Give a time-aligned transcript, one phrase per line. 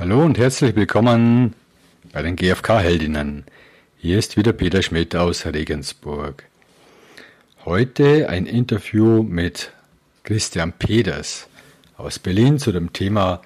[0.00, 1.56] Hallo und herzlich willkommen
[2.12, 3.44] bei den GfK-Heldinnen.
[3.96, 6.44] Hier ist wieder Peter Schmidt aus Regensburg.
[7.64, 9.72] Heute ein Interview mit
[10.22, 11.48] Christian Peters
[11.96, 13.42] aus Berlin zu dem Thema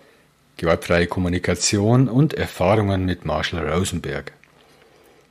[0.58, 4.32] gewaltfreie Kommunikation und Erfahrungen mit Marshall Rosenberg.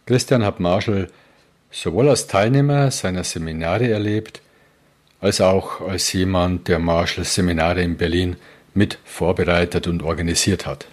[0.07, 1.07] Christian hat Marshall
[1.69, 4.41] sowohl als Teilnehmer seiner Seminare erlebt,
[5.19, 8.37] als auch als jemand, der Marshall Seminare in Berlin
[8.73, 10.87] mit vorbereitet und organisiert hat.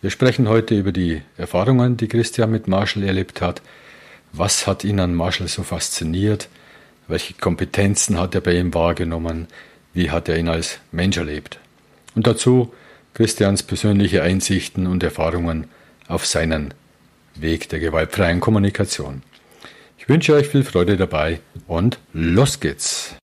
[0.00, 3.62] Wir sprechen heute über die Erfahrungen, die Christian mit Marshall erlebt hat.
[4.32, 6.48] Was hat ihn an Marshall so fasziniert?
[7.08, 9.48] Welche Kompetenzen hat er bei ihm wahrgenommen?
[9.94, 11.58] Wie hat er ihn als Mensch erlebt?
[12.14, 12.72] Und dazu
[13.14, 15.66] Christians persönliche Einsichten und Erfahrungen
[16.06, 16.74] auf seinen
[17.34, 19.22] Weg der gewaltfreien Kommunikation.
[19.98, 23.16] Ich wünsche euch viel Freude dabei und los geht's!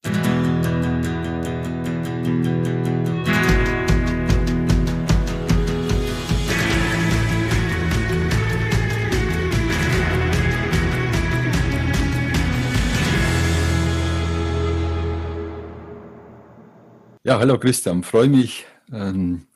[17.26, 19.48] Ja, hallo Christian, freue mich, ähm,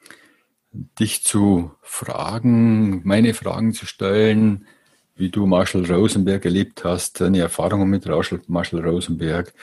[0.72, 4.66] dich zu fragen, meine Fragen zu stellen,
[5.14, 8.06] wie du Marshall Rosenberg erlebt hast, deine Erfahrungen mit
[8.48, 9.54] Marshall Rosenberg.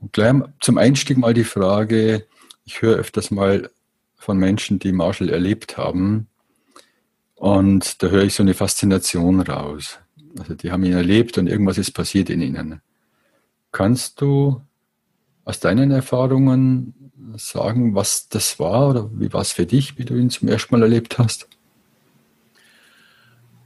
[0.00, 2.26] Und gleich zum Einstieg mal die Frage,
[2.64, 3.70] ich höre öfters mal
[4.16, 6.26] von Menschen, die Marshall erlebt haben,
[7.36, 10.00] und da höre ich so eine Faszination raus.
[10.40, 12.80] Also die haben ihn erlebt und irgendwas ist passiert in ihnen.
[13.70, 14.60] Kannst du
[15.44, 16.94] aus deinen Erfahrungen
[17.38, 20.74] sagen, was das war oder wie war es für dich, wie du ihn zum ersten
[20.74, 21.48] Mal erlebt hast?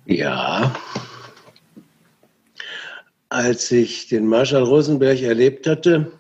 [0.06, 0.74] Ja,
[3.28, 6.12] als ich den Marshall Rosenberg erlebt hatte,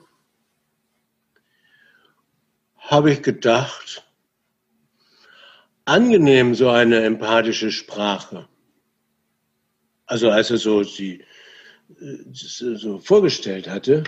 [2.78, 4.04] habe ich gedacht,
[5.84, 8.48] angenehm so eine empathische Sprache.
[10.06, 11.24] Also als er so sie
[12.00, 14.04] äh, so vorgestellt hatte,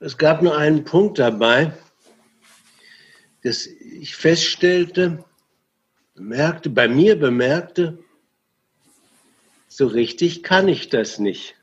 [0.00, 1.72] es gab nur einen Punkt dabei,
[3.42, 5.24] dass ich feststellte,
[6.14, 7.98] bemerkte, bei mir bemerkte,
[9.68, 11.54] so richtig kann ich das nicht.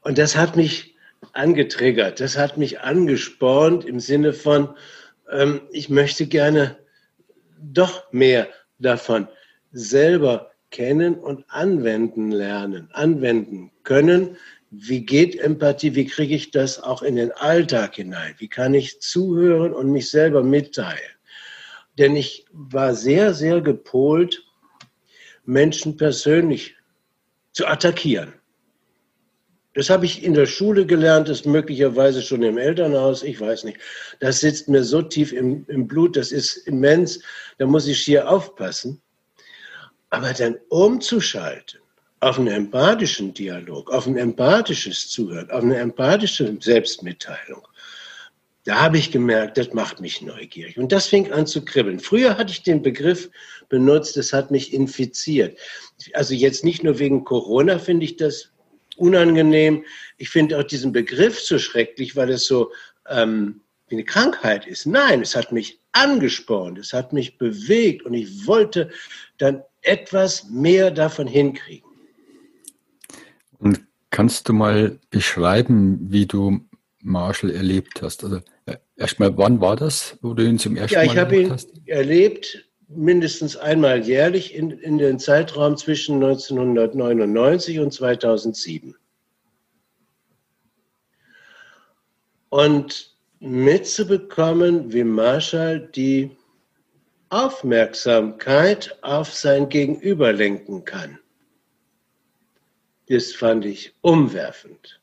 [0.00, 0.94] Und das hat mich
[1.32, 4.76] angetriggert, das hat mich angespornt im Sinne von,
[5.30, 6.78] ähm, ich möchte gerne
[7.60, 9.28] doch mehr davon
[9.72, 14.36] selber kennen und anwenden lernen, anwenden können,
[14.70, 18.34] wie geht Empathie, wie kriege ich das auch in den Alltag hinein?
[18.38, 20.98] Wie kann ich zuhören und mich selber mitteilen?
[21.96, 24.44] Denn ich war sehr, sehr gepolt,
[25.44, 26.76] Menschen persönlich
[27.52, 28.34] zu attackieren.
[29.74, 33.78] Das habe ich in der Schule gelernt, das möglicherweise schon im Elternhaus, ich weiß nicht.
[34.20, 37.20] Das sitzt mir so tief im, im Blut, das ist immens,
[37.58, 39.00] da muss ich hier aufpassen.
[40.10, 41.80] Aber dann umzuschalten
[42.20, 47.66] auf einen empathischen Dialog, auf ein empathisches Zuhören, auf eine empathische Selbstmitteilung,
[48.68, 50.76] da habe ich gemerkt, das macht mich neugierig.
[50.76, 52.00] Und das fing an zu kribbeln.
[52.00, 53.30] Früher hatte ich den Begriff
[53.70, 55.58] benutzt, das hat mich infiziert.
[56.12, 58.50] Also jetzt nicht nur wegen Corona finde ich das
[58.98, 59.86] unangenehm.
[60.18, 62.70] Ich finde auch diesen Begriff so schrecklich, weil es so
[63.08, 64.84] ähm, wie eine Krankheit ist.
[64.84, 68.90] Nein, es hat mich angespornt, es hat mich bewegt und ich wollte
[69.38, 71.87] dann etwas mehr davon hinkriegen.
[73.58, 73.80] Und
[74.10, 76.60] kannst du mal beschreiben, wie du
[77.02, 78.24] Marshall erlebt hast?
[78.24, 81.68] Also äh, erstmal, wann war das, wo du ihn zum ersten ja, Mal erlebt hast?
[81.68, 87.92] Ja, ich habe ihn erlebt mindestens einmal jährlich in, in den Zeitraum zwischen 1999 und
[87.92, 88.94] 2007.
[92.48, 96.30] Und mitzubekommen, wie Marshall die
[97.28, 101.18] Aufmerksamkeit auf sein Gegenüber lenken kann
[103.08, 105.00] das fand ich umwerfend.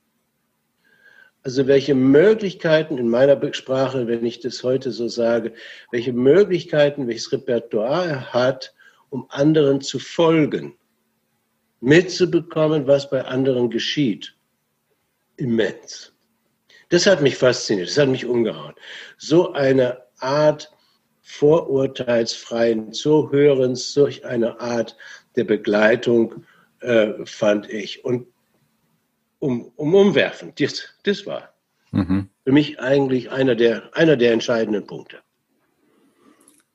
[1.44, 5.54] Also welche Möglichkeiten in meiner Sprache, wenn ich das heute so sage,
[5.92, 8.74] welche Möglichkeiten, welches Repertoire er hat,
[9.10, 10.75] um anderen zu folgen,
[11.81, 14.36] mitzubekommen, was bei anderen geschieht.
[15.38, 16.13] Immens.
[16.90, 18.74] Das hat mich fasziniert, das hat mich umgehauen.
[19.18, 20.72] So eine Art
[21.22, 24.96] vorurteilsfreien Zuhörens, solch eine Art
[25.36, 26.46] der Begleitung
[26.86, 28.06] äh, fand ich.
[28.06, 28.28] Und
[29.40, 31.54] um, um umwerfen, das, das war
[31.92, 32.30] mhm.
[32.44, 35.18] für mich eigentlich einer der, einer der entscheidenden Punkte.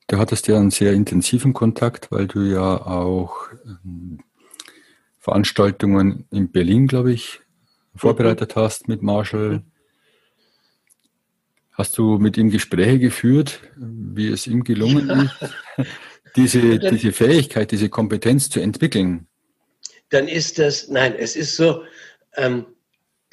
[0.06, 4.20] Du hattest ja einen sehr intensiven Kontakt, weil du ja auch ähm,
[5.18, 7.40] Veranstaltungen in Berlin, glaube ich,
[7.94, 8.60] vorbereitet mhm.
[8.60, 9.62] hast mit Marshall.
[11.72, 15.54] Hast du mit ihm Gespräche geführt, wie es ihm gelungen ist,
[16.36, 19.29] diese, diese Fähigkeit, diese Kompetenz zu entwickeln?
[20.10, 21.84] Dann ist das, nein, es ist so,
[22.36, 22.66] ähm,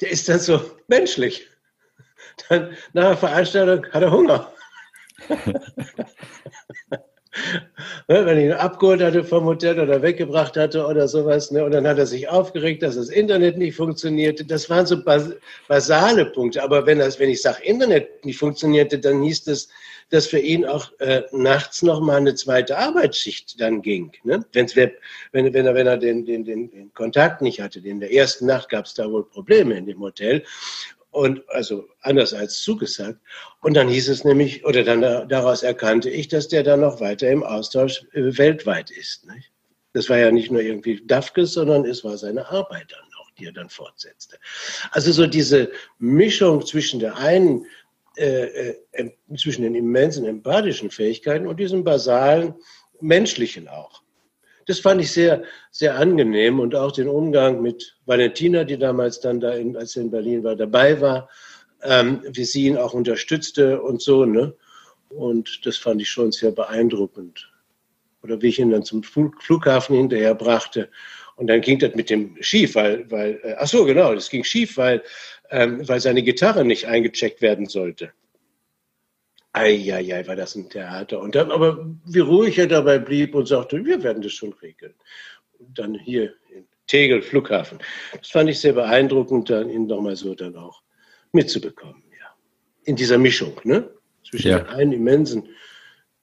[0.00, 1.46] der ist dann so menschlich.
[2.48, 4.52] Dann nach der Veranstaltung hat er Hunger.
[8.08, 11.50] Ne, wenn ich ihn abgeholt hatte vom Hotel oder weggebracht hatte oder sowas.
[11.50, 11.64] Ne?
[11.64, 14.44] Und dann hat er sich aufgeregt, dass das Internet nicht funktionierte.
[14.44, 15.30] Das waren so bas
[15.68, 16.62] basale Punkte.
[16.62, 19.68] Aber wenn, das, wenn ich sage, Internet nicht funktionierte, dann hieß das,
[20.10, 24.12] dass für ihn auch äh, nachts nochmal eine zweite Arbeitsschicht dann ging.
[24.24, 24.44] Ne?
[24.52, 24.92] Wenn's wenn,
[25.32, 27.80] wenn er, wenn er den, den, den, den Kontakt nicht hatte.
[27.80, 30.44] In der ersten Nacht gab es da wohl Probleme in dem Hotel
[31.10, 33.18] und also anders als zugesagt.
[33.60, 37.28] Und dann hieß es nämlich, oder dann daraus erkannte ich, dass der dann noch weiter
[37.30, 39.26] im Austausch äh, weltweit ist.
[39.26, 39.50] Nicht?
[39.92, 43.46] Das war ja nicht nur irgendwie Dafkes, sondern es war seine Arbeit dann noch, die
[43.46, 44.38] er dann fortsetzte.
[44.90, 47.66] Also so diese Mischung zwischen der einen,
[48.18, 52.54] äh, äh, zwischen den immensen empathischen Fähigkeiten und diesem basalen
[53.00, 54.02] menschlichen auch
[54.68, 59.40] das fand ich sehr, sehr angenehm und auch den Umgang mit Valentina, die damals dann
[59.40, 61.30] da, in, als er in Berlin war, dabei war,
[61.82, 64.54] ähm, wie sie ihn auch unterstützte und so, ne?
[65.08, 67.50] Und das fand ich schon sehr beeindruckend.
[68.22, 70.90] Oder wie ich ihn dann zum Flughafen hinterher brachte.
[71.36, 74.44] Und dann ging das mit dem schief, weil, weil äh, ach so, genau, das ging
[74.44, 75.02] schief, weil,
[75.50, 78.12] ähm, weil seine Gitarre nicht eingecheckt werden sollte.
[79.52, 81.20] Eieiei, war das ein Theater.
[81.20, 84.94] Und dann aber, wie ruhig er dabei blieb und sagte, wir werden das schon regeln.
[85.58, 87.78] Und dann hier in Tegel, Flughafen.
[88.16, 90.82] Das fand ich sehr beeindruckend, dann ihn nochmal so dann auch
[91.32, 92.02] mitzubekommen.
[92.18, 92.34] Ja.
[92.84, 93.90] In dieser Mischung, ne?
[94.28, 94.58] Zwischen ja.
[94.60, 95.48] der einen immensen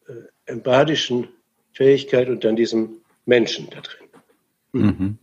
[0.08, 0.14] äh,
[0.46, 1.28] empathischen
[1.74, 4.08] Fähigkeit und dann diesem Menschen da drin.
[4.72, 5.18] Mhm.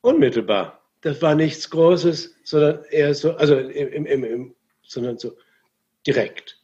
[0.00, 0.80] unmittelbar.
[1.00, 5.32] Das war nichts Großes, sondern eher so, also im, im, im, sondern so
[6.06, 6.58] direkt.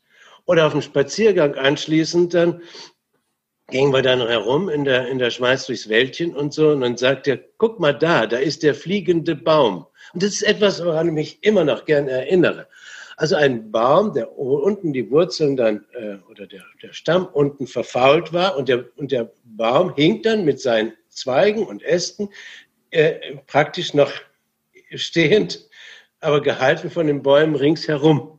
[0.47, 2.63] Oder auf dem Spaziergang anschließend dann
[3.69, 6.71] gingen wir dann herum in der, in der Schweiz durchs Wäldchen und so.
[6.71, 9.87] Und dann sagt er, guck mal da, da ist der fliegende Baum.
[10.13, 12.69] Und das ist etwas, woran ich mich immer noch gern erinnere.
[13.17, 18.33] Also ein Baum, der unten die Wurzeln dann, äh, oder der, der Stamm unten verfault
[18.33, 22.29] war und der, und der Baum hing dann mit seinen Zweigen und Ästen
[22.91, 24.13] äh, praktisch noch
[24.95, 25.67] stehend,
[26.21, 28.39] aber gehalten von den Bäumen ringsherum.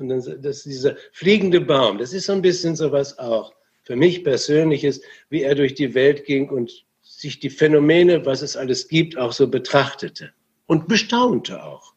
[0.00, 4.24] Und dann das dieser fliegende Baum, das ist so ein bisschen sowas auch für mich
[4.24, 8.88] persönlich ist, wie er durch die Welt ging und sich die Phänomene, was es alles
[8.88, 10.32] gibt, auch so betrachtete
[10.66, 11.94] und bestaunte auch.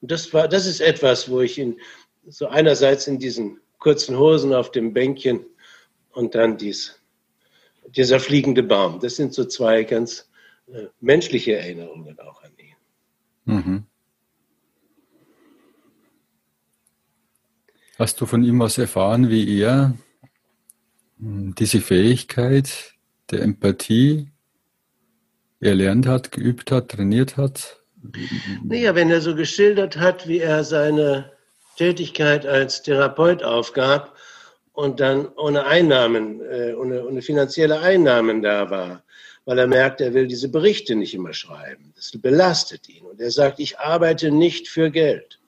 [0.00, 1.78] Und das war, das ist etwas, wo ich ihn
[2.26, 5.46] so einerseits in diesen kurzen Hosen auf dem Bänkchen
[6.12, 7.00] und dann dies,
[7.86, 8.98] dieser fliegende Baum.
[9.00, 10.28] Das sind so zwei ganz
[10.72, 12.76] äh, menschliche Erinnerungen auch an ihn.
[13.44, 13.86] Mhm.
[18.00, 19.94] Hast du von ihm was erfahren, wie er
[21.18, 22.94] diese Fähigkeit
[23.30, 24.30] der Empathie
[25.60, 27.82] erlernt hat, geübt hat, trainiert hat?
[28.64, 31.30] Naja, wenn er so geschildert hat, wie er seine
[31.76, 34.16] Tätigkeit als Therapeut aufgab
[34.72, 39.04] und dann ohne Einnahmen, äh, ohne, ohne finanzielle Einnahmen da war,
[39.44, 41.92] weil er merkt, er will diese Berichte nicht immer schreiben.
[41.96, 43.04] Das belastet ihn.
[43.04, 45.39] Und er sagt, ich arbeite nicht für Geld.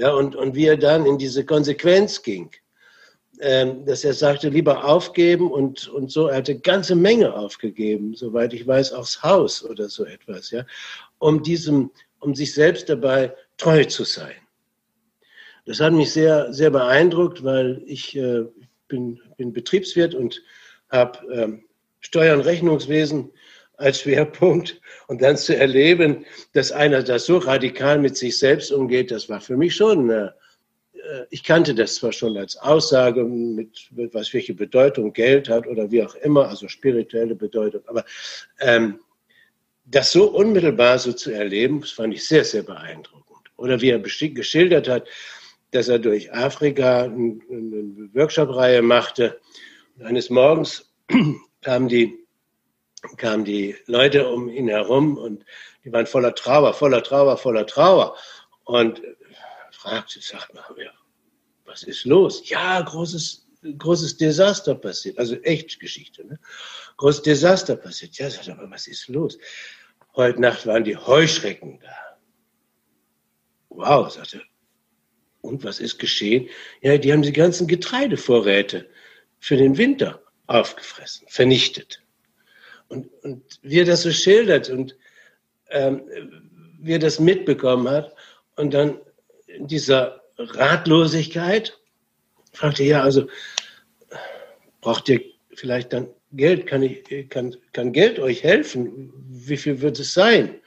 [0.00, 2.50] Ja, und, und wie er dann in diese Konsequenz ging
[3.40, 6.28] ähm, dass er sagte, lieber aufgeben und, und so.
[6.28, 10.66] Er hatte ganze Menge aufgegeben, soweit ich weiß, aufs Haus oder so etwas, ja,
[11.18, 14.34] um diesem, um sich selbst dabei treu zu sein.
[15.64, 18.44] Das hat mich sehr, sehr beeindruckt, weil ich äh,
[18.88, 20.42] bin, bin Betriebswirt und
[20.90, 21.64] habe ähm,
[22.00, 23.30] Steuern, Rechnungswesen
[23.80, 29.10] als Schwerpunkt und dann zu erleben, dass einer das so radikal mit sich selbst umgeht,
[29.10, 30.34] das war für mich schon eine,
[30.94, 35.66] äh, ich kannte das zwar schon als Aussage, mit, mit, was welche Bedeutung Geld hat
[35.66, 38.04] oder wie auch immer, also spirituelle Bedeutung, aber
[38.60, 39.00] ähm,
[39.86, 43.50] das so unmittelbar so zu erleben, das fand ich sehr, sehr beeindruckend.
[43.56, 45.08] Oder wie er geschildert hat,
[45.72, 49.40] dass er durch Afrika eine Workshop-Reihe machte.
[49.96, 50.92] Und eines Morgens
[51.62, 52.19] kamen die,
[53.16, 55.44] kamen die Leute um ihn herum und
[55.84, 58.16] die waren voller Trauer, voller Trauer, voller Trauer.
[58.64, 59.02] Und
[59.72, 60.64] fragte, sagt mal,
[61.64, 62.48] was ist los?
[62.48, 63.46] Ja, großes,
[63.78, 65.18] großes Desaster passiert.
[65.18, 66.26] Also echt Geschichte.
[66.26, 66.38] Ne?
[66.96, 68.16] Großes Desaster passiert.
[68.18, 69.38] Ja, sagt aber, was ist los?
[70.14, 72.18] Heute Nacht waren die Heuschrecken da.
[73.68, 74.42] Wow, sagte
[75.42, 76.48] und was ist geschehen?
[76.82, 78.88] Ja, die haben die ganzen Getreidevorräte
[79.38, 82.02] für den Winter aufgefressen, vernichtet.
[82.90, 84.94] Und, und wie er das so schildert und
[85.70, 86.02] ähm,
[86.78, 88.14] wie er das mitbekommen hat
[88.56, 88.98] und dann
[89.46, 91.78] in dieser Ratlosigkeit
[92.52, 93.26] fragte, ja, also
[94.82, 95.22] braucht ihr
[95.54, 96.66] vielleicht dann Geld?
[96.66, 99.12] Kann, ich, kann, kann Geld euch helfen?
[99.28, 100.60] Wie viel wird es sein?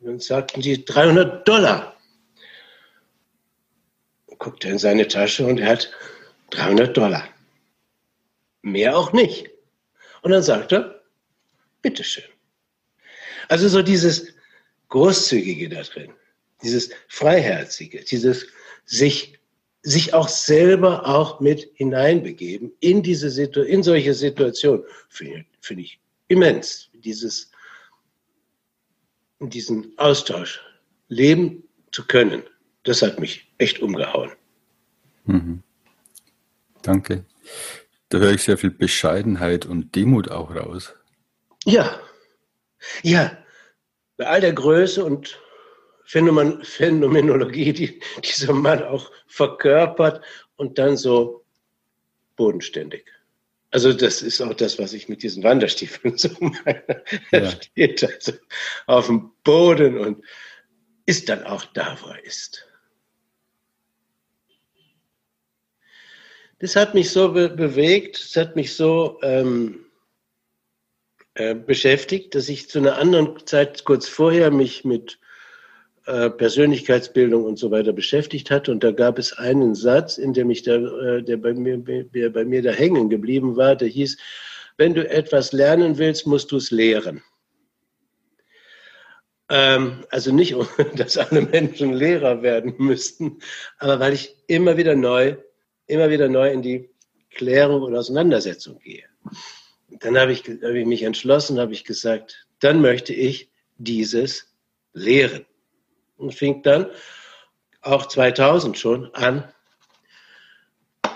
[0.00, 1.94] Und dann sagten die 300 Dollar
[4.44, 5.90] guckt er in seine Tasche und er hat
[6.50, 7.26] 300 Dollar.
[8.60, 9.48] Mehr auch nicht.
[10.20, 10.93] Und dann sagt er,
[11.84, 12.24] bitteschön.
[13.48, 14.34] Also so dieses
[14.88, 16.12] Großzügige da drin,
[16.62, 18.46] dieses Freiherzige, dieses
[18.86, 19.38] sich,
[19.82, 26.00] sich auch selber auch mit hineinbegeben in diese Situ in solche Situationen, finde find ich
[26.28, 26.88] immens.
[26.94, 27.50] Dieses,
[29.40, 30.60] diesen Austausch
[31.08, 31.62] leben
[31.92, 32.42] zu können,
[32.84, 34.32] das hat mich echt umgehauen.
[35.26, 35.62] Mhm.
[36.82, 37.24] Danke.
[38.08, 40.94] Da höre ich sehr viel Bescheidenheit und Demut auch raus.
[41.64, 42.00] Ja,
[43.02, 43.38] ja.
[44.16, 45.40] Bei all der Größe und
[46.04, 50.22] Phänomen Phänomenologie, die dieser Mann auch verkörpert
[50.56, 51.44] und dann so
[52.36, 53.06] bodenständig.
[53.70, 57.02] Also das ist auch das, was ich mit diesen Wanderstiefeln so meine.
[57.32, 57.50] Ja.
[57.50, 58.32] steht also
[58.86, 60.24] auf dem Boden und
[61.06, 62.66] ist dann auch da, wo er ist.
[66.64, 69.84] das hat mich so be bewegt, das hat mich so ähm,
[71.34, 75.18] äh, beschäftigt, dass ich zu einer anderen Zeit kurz vorher mich mit
[76.06, 78.70] äh, Persönlichkeitsbildung und so weiter beschäftigt hatte.
[78.70, 82.30] Und da gab es einen Satz, in dem ich da, äh, der bei mir, der
[82.30, 84.16] bei mir da hängen geblieben war, der hieß,
[84.76, 87.22] wenn du etwas lernen willst, musst du es lehren.
[89.50, 90.54] Ähm, also nicht,
[90.96, 93.38] dass alle Menschen Lehrer werden müssten,
[93.78, 95.36] aber weil ich immer wieder neu
[95.86, 96.90] immer wieder neu in die
[97.30, 99.04] Klärung und Auseinandersetzung gehe.
[99.88, 104.54] Dann habe ich, habe ich mich entschlossen, habe ich gesagt, dann möchte ich dieses
[104.92, 105.44] lehren.
[106.16, 106.86] Und fing dann
[107.82, 109.52] auch 2000 schon an,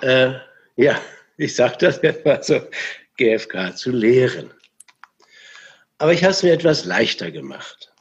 [0.03, 0.35] äh,
[0.77, 1.01] ja,
[1.37, 2.61] ich sage das jetzt mal so,
[3.17, 4.53] GFK zu lehren.
[5.99, 7.93] Aber ich habe es mir etwas leichter gemacht.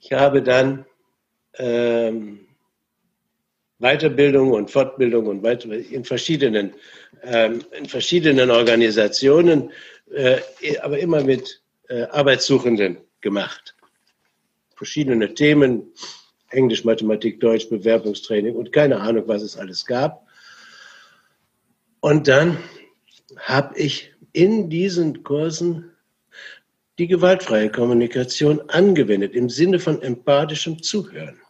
[0.00, 0.84] Ich habe dann
[1.54, 2.46] ähm,
[3.82, 6.72] Weiterbildung und Fortbildung und weiter in verschiedenen,
[7.24, 9.72] ähm, in verschiedenen Organisationen,
[10.14, 10.38] äh,
[10.82, 13.74] aber immer mit äh, Arbeitssuchenden gemacht.
[14.76, 15.82] Verschiedene Themen,
[16.50, 20.26] Englisch, Mathematik, Deutsch, Bewerbungstraining und keine Ahnung, was es alles gab.
[22.00, 22.58] Und dann
[23.38, 25.90] habe ich in diesen Kursen
[26.98, 31.40] die gewaltfreie Kommunikation angewendet im Sinne von empathischem Zuhören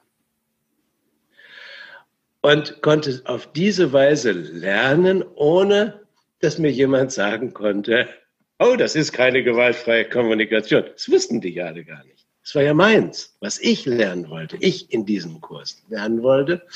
[2.42, 6.00] und konnte auf diese Weise lernen, ohne
[6.40, 8.08] dass mir jemand sagen konnte,
[8.58, 10.84] oh, das ist keine gewaltfreie Kommunikation.
[10.92, 12.26] Das wussten die alle gar nicht.
[12.42, 16.66] Das war ja meins, was ich lernen wollte, ich in diesem Kurs lernen wollte.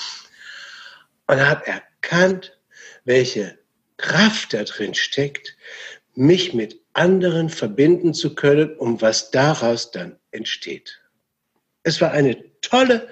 [1.26, 2.56] Und habe erkannt,
[3.04, 3.58] welche
[3.96, 5.56] Kraft da drin steckt,
[6.14, 11.02] mich mit anderen verbinden zu können, um was daraus dann entsteht.
[11.82, 13.08] Es war eine tolle,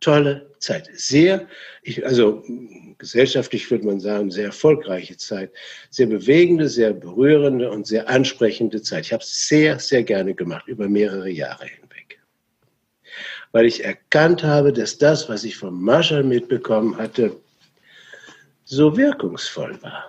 [0.00, 0.90] tolle Zeit.
[0.94, 1.46] Sehr,
[1.82, 2.42] ich, also
[2.98, 5.52] gesellschaftlich würde man sagen, sehr erfolgreiche Zeit.
[5.90, 9.06] Sehr bewegende, sehr berührende und sehr ansprechende Zeit.
[9.06, 12.20] Ich habe es sehr, sehr gerne gemacht, über mehrere Jahre hinweg.
[13.52, 17.36] Weil ich erkannt habe, dass das, was ich von Marshall mitbekommen hatte,
[18.64, 20.04] so wirkungsvoll war.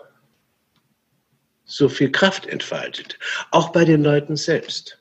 [1.66, 3.18] So viel Kraft entfaltet.
[3.50, 5.01] Auch bei den Leuten selbst.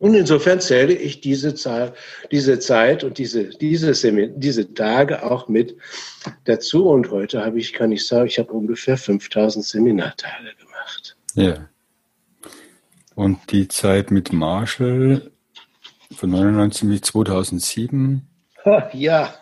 [0.00, 1.92] Und insofern zähle ich diese, Zahl,
[2.32, 3.92] diese Zeit und diese, diese,
[4.34, 5.76] diese Tage auch mit
[6.44, 6.88] dazu.
[6.88, 11.16] Und heute habe ich, kann ich sagen, ich habe ungefähr 5000 Seminartage gemacht.
[11.34, 11.68] Ja.
[13.14, 15.30] Und die Zeit mit Marshall
[16.16, 18.26] von 99 bis 2007?
[18.94, 19.34] Ja.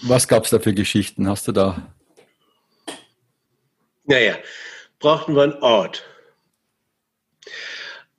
[0.00, 1.28] Was gab es da für Geschichten?
[1.28, 1.94] Hast du da?
[4.06, 4.36] Naja,
[5.00, 6.02] brauchten wir einen Ort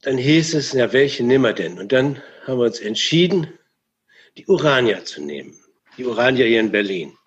[0.08, 1.78] dann hieß es, ja, welche nehmen wir denn?
[1.78, 3.60] Und dann haben wir uns entschieden,
[4.38, 5.60] die Urania zu nehmen.
[5.98, 7.18] Die Urania hier in Berlin.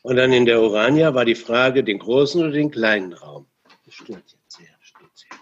[0.00, 3.46] Und dann in der Urania war die Frage, den großen oder den kleinen Raum.
[3.84, 5.38] Das stört jetzt sehr, stört sehr.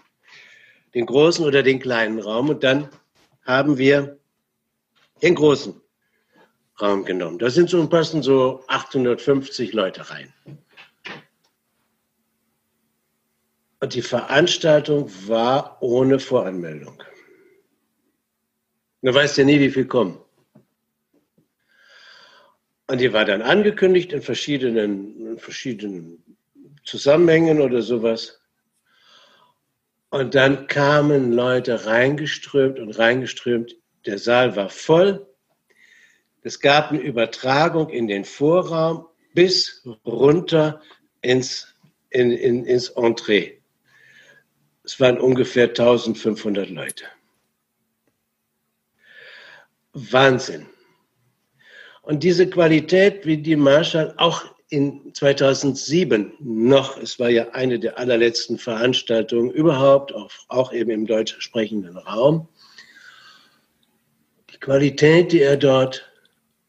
[0.93, 2.49] Den großen oder den kleinen Raum.
[2.49, 2.89] Und dann
[3.45, 4.17] haben wir
[5.21, 5.79] den großen
[6.81, 7.39] Raum genommen.
[7.39, 10.33] Da sind so, passen so 850 Leute rein.
[13.83, 17.03] Und die Veranstaltung war ohne Voranmeldung.
[19.01, 20.21] Du weißt ja nie, wie viel kommen.
[22.87, 26.23] Und die war dann angekündigt in verschiedenen, in verschiedenen
[26.85, 28.39] Zusammenhängen oder sowas.
[30.11, 33.75] Und dann kamen Leute reingeströmt und reingeströmt.
[34.05, 35.27] Der Saal war voll.
[36.41, 40.81] Es gab eine Übertragung in den Vorraum bis runter
[41.21, 41.75] ins,
[42.11, 43.61] in, in, ins Entree.
[44.83, 47.05] Es waren ungefähr 1500 Leute.
[49.93, 50.65] Wahnsinn.
[52.01, 57.97] Und diese Qualität, wie die Marshall auch in 2007 noch, es war ja eine der
[57.97, 62.49] allerletzten Veranstaltungen überhaupt, auch, auch eben im deutsch sprechenden Raum,
[64.51, 66.11] die Qualität, die er dort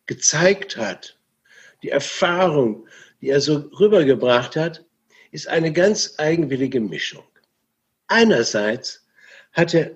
[0.07, 1.19] gezeigt hat,
[1.83, 2.87] die Erfahrung,
[3.21, 4.85] die er so rübergebracht hat,
[5.33, 7.25] ist eine ganz eigenwillige Mischung.
[8.09, 9.07] Einerseits
[9.53, 9.93] hat er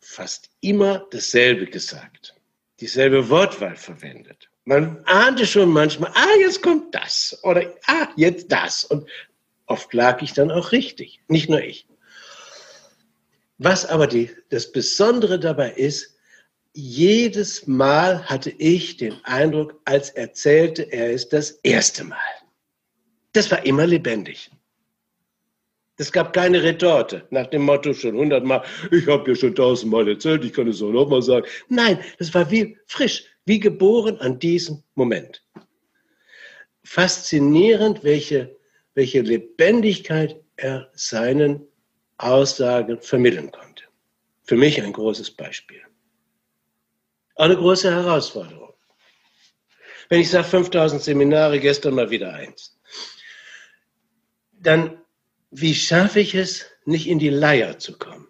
[0.00, 2.34] fast immer dasselbe gesagt
[2.82, 4.50] dieselbe Wortwahl verwendet.
[4.64, 8.84] Man ahnte schon manchmal, ah, jetzt kommt das oder ah, jetzt das.
[8.84, 9.08] Und
[9.66, 11.86] oft lag ich dann auch richtig, nicht nur ich.
[13.58, 16.16] Was aber die, das Besondere dabei ist,
[16.72, 22.18] jedes Mal hatte ich den Eindruck, als erzählte er es das erste Mal.
[23.32, 24.50] Das war immer lebendig.
[25.98, 30.44] Es gab keine Retorte nach dem Motto schon hundertmal, ich habe ja schon tausendmal erzählt,
[30.44, 31.46] ich kann es auch nochmal sagen.
[31.68, 35.44] Nein, das war wie frisch, wie geboren an diesem Moment.
[36.82, 38.56] Faszinierend, welche,
[38.94, 41.66] welche Lebendigkeit er seinen
[42.16, 43.84] Aussagen vermitteln konnte.
[44.44, 45.82] Für mich ein großes Beispiel.
[47.36, 48.72] Eine große Herausforderung.
[50.08, 52.78] Wenn ich sage 5000 Seminare, gestern mal wieder eins,
[54.52, 55.01] dann
[55.52, 58.26] wie schaffe ich es, nicht in die Leier zu kommen,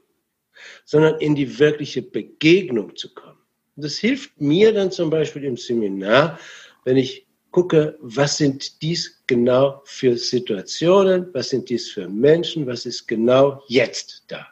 [0.84, 3.38] sondern in die wirkliche Begegnung zu kommen.
[3.76, 6.38] Und das hilft mir dann zum Beispiel im Seminar,
[6.84, 12.86] wenn ich gucke, was sind dies genau für Situationen, was sind dies für Menschen, was
[12.86, 14.48] ist genau jetzt da.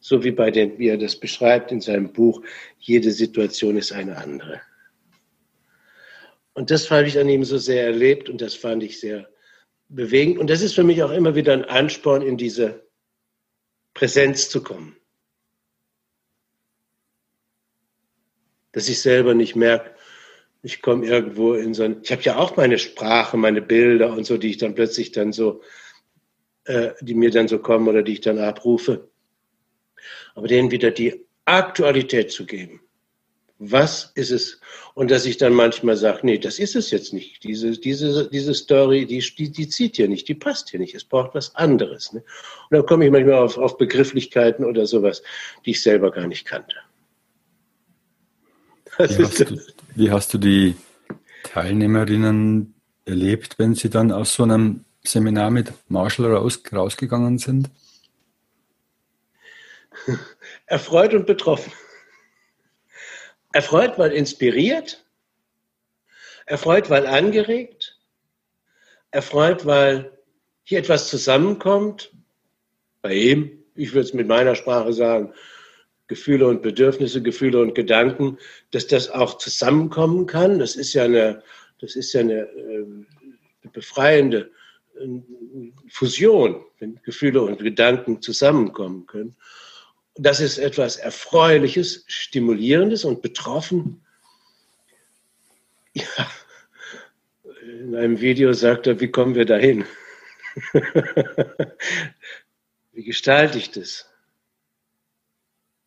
[0.00, 2.42] So wie bei den, wie er das beschreibt in seinem Buch,
[2.78, 4.62] jede Situation ist eine andere.
[6.54, 9.28] Und das habe ich an ihm so sehr erlebt und das fand ich sehr
[9.90, 10.38] bewegend.
[10.38, 12.88] Und das ist für mich auch immer wieder ein Ansporn, in diese
[13.92, 14.96] Präsenz zu kommen.
[18.72, 19.94] Dass ich selber nicht merke,
[20.62, 24.24] ich komme irgendwo in so ein, ich habe ja auch meine Sprache, meine Bilder und
[24.24, 25.62] so, die ich dann plötzlich dann so,
[26.64, 29.10] äh, die mir dann so kommen oder die ich dann abrufe.
[30.34, 32.80] Aber denen wieder die Aktualität zu geben
[33.60, 34.58] was ist es?
[34.94, 37.44] Und dass ich dann manchmal sage, nee, das ist es jetzt nicht.
[37.44, 40.94] Diese, diese, diese Story, die, die, die zieht hier nicht, die passt hier nicht.
[40.94, 42.10] Es braucht was anderes.
[42.14, 42.20] Ne?
[42.70, 45.22] Und dann komme ich manchmal auf, auf Begrifflichkeiten oder sowas,
[45.66, 46.74] die ich selber gar nicht kannte.
[48.96, 49.60] Wie hast, du,
[49.94, 50.74] wie hast du die
[51.44, 57.68] Teilnehmerinnen erlebt, wenn sie dann aus so einem Seminar mit Marshall raus, rausgegangen sind?
[60.66, 61.72] Erfreut und betroffen.
[63.52, 65.04] Erfreut, weil inspiriert,
[66.46, 67.98] erfreut, weil angeregt,
[69.10, 70.12] erfreut, weil
[70.62, 72.12] hier etwas zusammenkommt,
[73.02, 75.32] bei ihm, ich würde es mit meiner Sprache sagen,
[76.06, 78.38] Gefühle und Bedürfnisse, Gefühle und Gedanken,
[78.72, 80.58] dass das auch zusammenkommen kann.
[80.58, 81.42] Das ist ja eine,
[81.80, 82.84] das ist ja eine, äh,
[83.72, 84.50] befreiende
[84.98, 85.06] äh,
[85.88, 89.36] Fusion, wenn Gefühle und Gedanken zusammenkommen können
[90.20, 94.04] das ist etwas Erfreuliches, Stimulierendes und betroffen.
[95.94, 96.30] Ja,
[97.62, 99.86] in einem Video sagt er, wie kommen wir dahin?
[102.92, 104.10] wie gestalte ich das?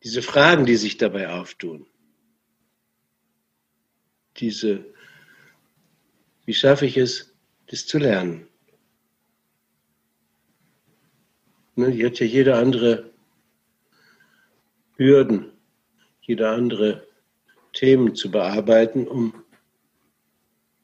[0.02, 1.86] Diese Fragen, die sich dabei auftun.
[4.38, 4.84] Diese,
[6.44, 7.32] wie schaffe ich es,
[7.68, 8.48] das zu lernen?
[11.76, 13.13] Ne, hier hat ja jeder andere
[14.96, 15.52] Hürden,
[16.22, 17.06] jede andere
[17.72, 19.34] Themen zu bearbeiten, um,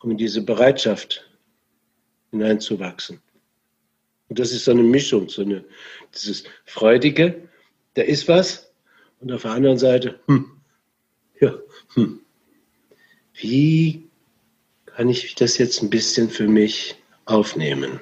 [0.00, 1.30] um in diese Bereitschaft
[2.30, 3.20] hineinzuwachsen.
[4.28, 5.64] Und das ist so eine Mischung, so eine,
[6.14, 7.48] dieses Freudige
[7.94, 8.70] da ist was.
[9.20, 10.60] Und auf der anderen Seite, hm,
[11.40, 11.58] ja,
[11.94, 12.20] hm,
[13.34, 14.08] wie
[14.86, 16.96] kann ich das jetzt ein bisschen für mich
[17.26, 18.00] aufnehmen,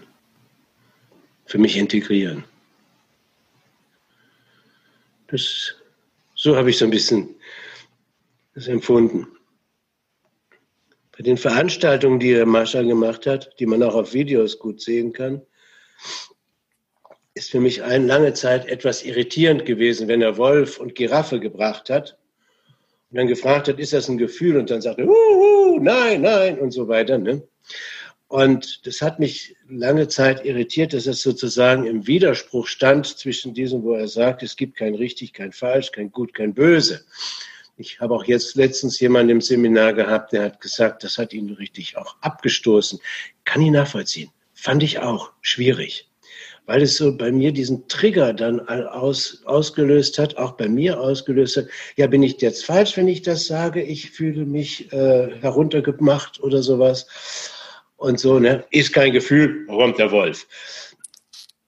[1.47, 2.44] für mich integrieren?
[5.29, 5.75] Das,
[6.38, 7.35] so habe ich so ein bisschen
[8.55, 9.27] das empfunden.
[11.16, 15.42] Bei den Veranstaltungen, die Mascha gemacht hat, die man auch auf Videos gut sehen kann,
[17.35, 21.90] ist für mich eine lange Zeit etwas irritierend gewesen, wenn er Wolf und Giraffe gebracht
[21.90, 22.16] hat
[23.11, 24.59] und dann gefragt hat, ist das ein Gefühl?
[24.59, 27.18] Und dann sagte, uh, nein, nein und so weiter.
[27.18, 27.42] Ne?
[28.28, 33.82] Und das hat mich lange Zeit irritiert, dass es sozusagen im Widerspruch stand zwischen diesem,
[33.82, 37.06] wo er sagt, es gibt kein richtig, kein falsch, kein gut, kein böse.
[37.78, 41.50] Ich habe auch jetzt letztens jemanden im Seminar gehabt, der hat gesagt, das hat ihn
[41.50, 42.98] richtig auch abgestoßen.
[43.44, 44.30] Kann ich nachvollziehen.
[44.52, 46.08] Fand ich auch schwierig
[46.68, 51.56] weil es so bei mir diesen Trigger dann aus, ausgelöst hat, auch bei mir ausgelöst
[51.56, 51.64] hat.
[51.96, 53.82] Ja, bin ich jetzt falsch, wenn ich das sage?
[53.82, 57.06] Ich fühle mich äh, heruntergemacht oder sowas.
[57.98, 58.64] Und so, ne?
[58.70, 60.46] Ist kein Gefühl, kommt der Wolf.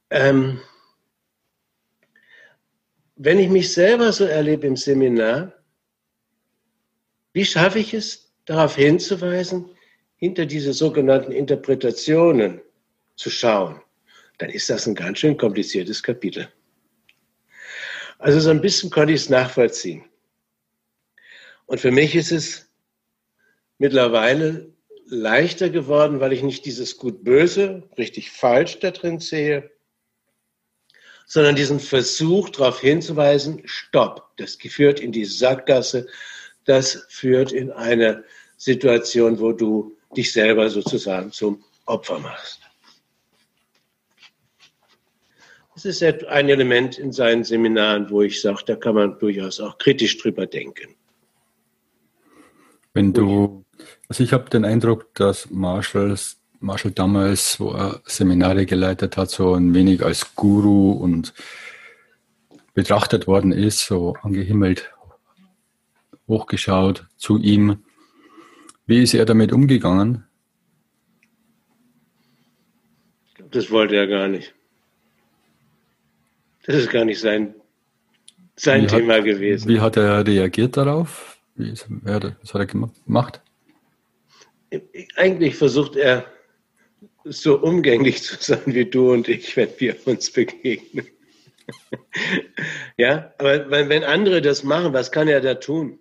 [0.09, 0.61] Ähm,
[3.17, 5.53] wenn ich mich selber so erlebe im Seminar,
[7.35, 9.69] wie schaffe ich es, darauf hinzuweisen,
[10.17, 12.63] hinter diese sogenannten Interpretationen
[13.17, 13.81] zu schauen?
[14.41, 16.51] dann ist das ein ganz schön kompliziertes Kapitel.
[18.19, 20.05] Also so ein bisschen konnte ich es nachvollziehen.
[21.67, 22.71] Und für mich ist es
[23.79, 24.73] mittlerweile
[25.11, 29.71] leichter geworden, weil ich nicht dieses Gut-Böse, richtig falsch da drin sehe,
[31.27, 36.09] sondern diesen Versuch darauf hinzuweisen, stopp, das führt in die Sackgasse,
[36.65, 38.25] das führt in eine
[38.57, 42.61] Situation, wo du dich selber sozusagen zum Opfer machst.
[45.75, 49.79] Das ist ein Element in seinen Seminaren, wo ich sage, da kann man durchaus auch
[49.79, 50.97] kritisch drüber denken.
[52.93, 53.65] Wenn du,
[54.09, 59.55] also ich habe den Eindruck, dass Marshalls, Marshall damals, wo er Seminare geleitet hat, so
[59.55, 61.33] ein wenig als Guru und
[62.75, 64.93] betrachtet worden ist, so angehimmelt,
[66.29, 67.85] hochgeschaut zu ihm.
[68.87, 70.25] Wie ist er damit umgegangen?
[73.51, 74.55] Das wollte er gar nicht.
[76.67, 77.55] Das ist gar nicht sein,
[78.55, 79.69] sein Thema hat, gewesen.
[79.69, 81.40] Wie hat er reagiert darauf?
[81.61, 83.43] Wie ist, was hat er gemacht?
[85.17, 86.25] Eigentlich versucht er
[87.25, 91.07] so umgänglich zu sein wie du und ich, wenn wir uns begegnen.
[92.97, 95.99] ja, aber wenn andere das machen, was kann er da tun?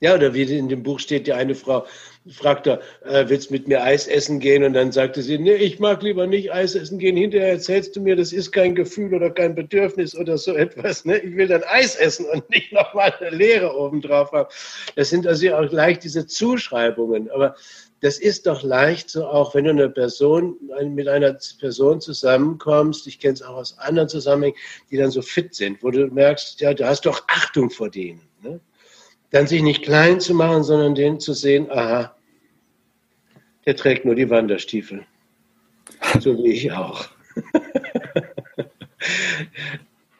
[0.00, 1.86] Ja, oder wie in dem Buch steht, die eine Frau
[2.30, 4.64] fragt er, äh, willst mit mir Eis essen gehen?
[4.64, 7.16] Und dann sagte sie, nee, ich mag lieber nicht Eis essen gehen.
[7.16, 11.04] Hinterher erzählst du mir, das ist kein Gefühl oder kein Bedürfnis oder so etwas.
[11.04, 11.18] Ne?
[11.18, 14.48] Ich will dann Eis essen und nicht nochmal eine Leere obendrauf haben.
[14.96, 17.30] Das sind also auch leicht diese Zuschreibungen.
[17.30, 17.56] Aber
[18.00, 23.20] das ist doch leicht so auch, wenn du eine Person, mit einer Person zusammenkommst, ich
[23.20, 24.56] kenne es auch aus anderen Zusammenhängen,
[24.90, 28.20] die dann so fit sind, wo du merkst, ja, du hast doch Achtung vor denen.
[28.42, 28.60] Ne?
[29.32, 32.14] Dann sich nicht klein zu machen, sondern den zu sehen, aha,
[33.66, 35.06] der trägt nur die Wanderstiefel.
[36.20, 37.08] So wie ich auch.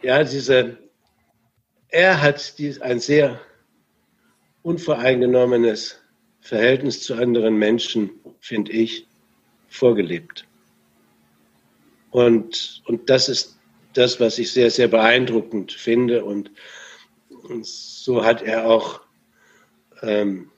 [0.03, 0.79] ja, diese,
[1.89, 3.41] er hat dies, ein sehr
[4.63, 6.01] unvoreingenommenes
[6.41, 9.07] Verhältnis zu anderen Menschen, finde ich,
[9.69, 10.47] vorgelebt.
[12.11, 13.59] Und, und das ist
[13.93, 16.25] das, was ich sehr, sehr beeindruckend finde.
[16.25, 16.51] Und,
[17.29, 19.02] und so hat er auch
[20.03, 20.51] ähm,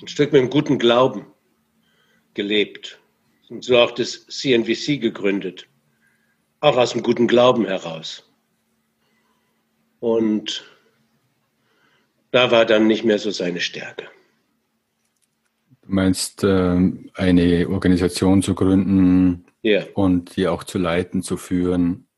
[0.00, 1.26] ein Stück mit einem guten Glauben
[2.34, 3.00] gelebt
[3.48, 5.68] und so auch das CNVC gegründet,
[6.60, 8.30] auch aus einem guten Glauben heraus.
[10.00, 10.64] Und
[12.30, 14.08] da war dann nicht mehr so seine Stärke.
[15.82, 19.84] Du meinst, äh, eine Organisation zu gründen ja.
[19.94, 22.08] und die auch zu leiten, zu führen,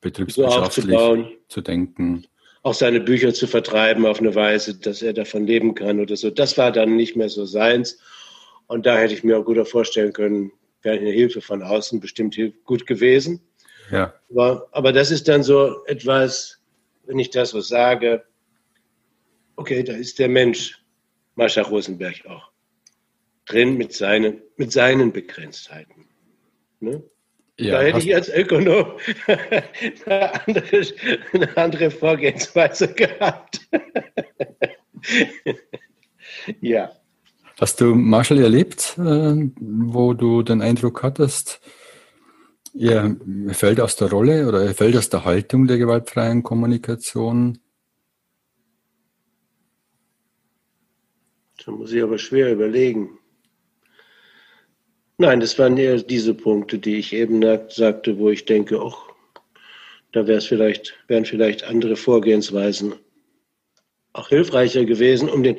[0.00, 2.26] betriebswirtschaftlich so zu denken
[2.64, 6.30] auch seine Bücher zu vertreiben auf eine Weise, dass er davon leben kann oder so.
[6.30, 7.98] Das war dann nicht mehr so seins.
[8.66, 10.50] Und da hätte ich mir auch gut vorstellen können,
[10.82, 13.42] wäre eine Hilfe von außen bestimmt gut gewesen.
[13.90, 14.14] Ja.
[14.30, 16.58] Aber, aber das ist dann so etwas,
[17.04, 18.24] wenn ich das so sage,
[19.56, 20.82] okay, da ist der Mensch,
[21.34, 22.50] Mascha Rosenberg auch,
[23.44, 26.06] drin mit seinen, mit seinen Begrenztheiten.
[26.80, 27.02] Ne?
[27.58, 28.98] Ja, da hätte ich als Ökonom
[30.06, 30.82] eine andere,
[31.32, 33.60] eine andere Vorgehensweise gehabt.
[36.60, 36.90] ja.
[37.60, 41.60] Hast du Marshall erlebt, äh, wo du den Eindruck hattest,
[42.76, 43.14] Er
[43.52, 47.60] fällt aus der Rolle oder er fällt aus der Haltung der gewaltfreien Kommunikation.
[51.64, 53.20] Da muss ich aber schwer überlegen.
[55.16, 58.96] Nein, das waren eher diese Punkte, die ich eben sagte, wo ich denke, ach,
[60.12, 62.94] da wäre vielleicht, wären vielleicht andere Vorgehensweisen
[64.12, 65.58] auch hilfreicher gewesen, um den,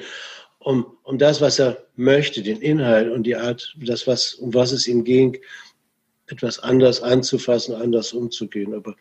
[0.60, 4.72] um, um das, was er möchte, den Inhalt und die Art, das, was, um was
[4.72, 5.38] es ihm ging,
[6.28, 8.74] etwas anders anzufassen, anders umzugehen.
[8.74, 8.96] Aber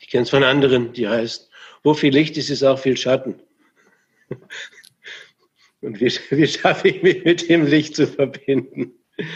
[0.00, 1.50] ich kenne es von anderen, die heißt,
[1.82, 3.40] wo viel Licht ist, ist auch viel Schatten.
[5.84, 8.92] Und wie, wie schaffe ich mich mit dem Licht zu verbinden?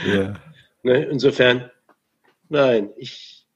[0.07, 0.35] Ja.
[0.83, 1.71] Ne, insofern,
[2.49, 3.47] nein, ich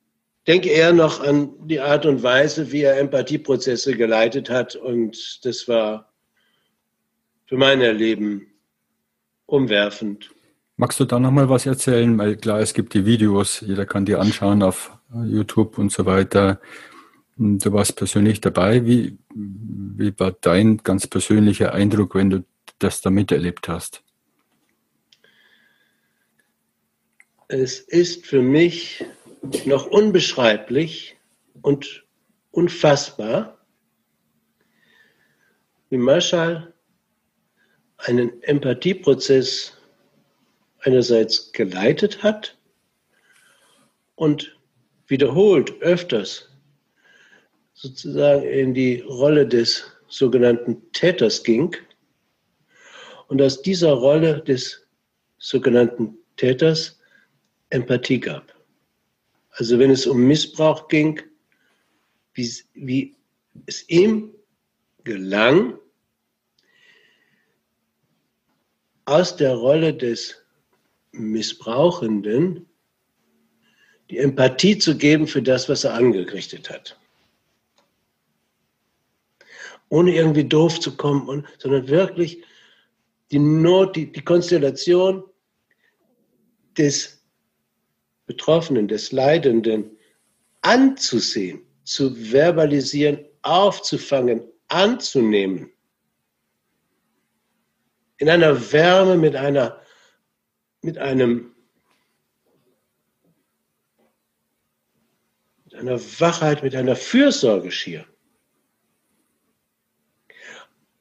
[0.46, 4.76] denke eher noch an die Art und Weise, wie er Empathieprozesse geleitet hat.
[4.76, 6.12] Und das war
[7.46, 8.46] für mein Erleben
[9.46, 10.30] umwerfend.
[10.76, 12.16] Magst du da nochmal was erzählen?
[12.18, 16.60] Weil klar, es gibt die Videos, jeder kann die anschauen auf YouTube und so weiter.
[17.36, 18.84] Du warst persönlich dabei.
[18.84, 22.44] Wie, wie war dein ganz persönlicher Eindruck, wenn du
[22.78, 24.02] das da miterlebt hast?
[27.48, 29.04] Es ist für mich
[29.66, 31.16] noch unbeschreiblich
[31.60, 32.04] und
[32.50, 33.58] unfassbar,
[35.90, 36.72] wie Marshall
[37.98, 39.76] einen Empathieprozess
[40.80, 42.58] einerseits geleitet hat
[44.14, 44.56] und
[45.06, 46.48] wiederholt öfters
[47.74, 51.76] sozusagen in die Rolle des sogenannten Täters ging
[53.32, 54.86] und aus dieser Rolle des
[55.38, 57.00] sogenannten Täters
[57.70, 58.54] Empathie gab.
[59.52, 61.18] Also wenn es um Missbrauch ging,
[62.34, 63.16] wie, wie
[63.64, 64.34] es ihm
[65.04, 65.78] gelang,
[69.06, 70.36] aus der Rolle des
[71.12, 72.66] Missbrauchenden
[74.10, 76.98] die Empathie zu geben für das, was er angerichtet hat.
[79.88, 82.44] Ohne irgendwie doof zu kommen, sondern wirklich
[83.32, 85.24] die Not, die, die Konstellation
[86.76, 87.24] des
[88.26, 89.96] Betroffenen, des Leidenden
[90.60, 95.70] anzusehen, zu verbalisieren, aufzufangen, anzunehmen.
[98.18, 99.80] In einer Wärme, mit einer,
[100.82, 101.54] mit einem,
[105.64, 108.06] mit einer Wachheit, mit einer Fürsorge schier.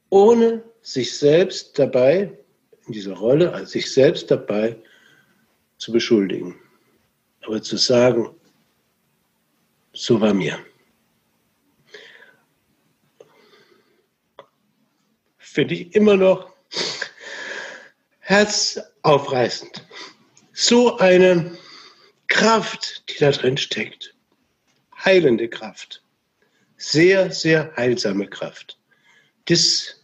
[0.09, 2.37] Ohne sich selbst dabei,
[2.87, 4.75] in dieser Rolle, sich selbst dabei
[5.77, 6.59] zu beschuldigen.
[7.41, 8.35] Aber zu sagen,
[9.93, 10.59] so war mir.
[15.37, 16.53] Finde ich immer noch
[18.19, 19.85] herzaufreißend.
[20.53, 21.57] So eine
[22.27, 24.15] Kraft, die da drin steckt.
[25.03, 26.03] Heilende Kraft.
[26.77, 28.79] Sehr, sehr heilsame Kraft.
[29.45, 30.00] Das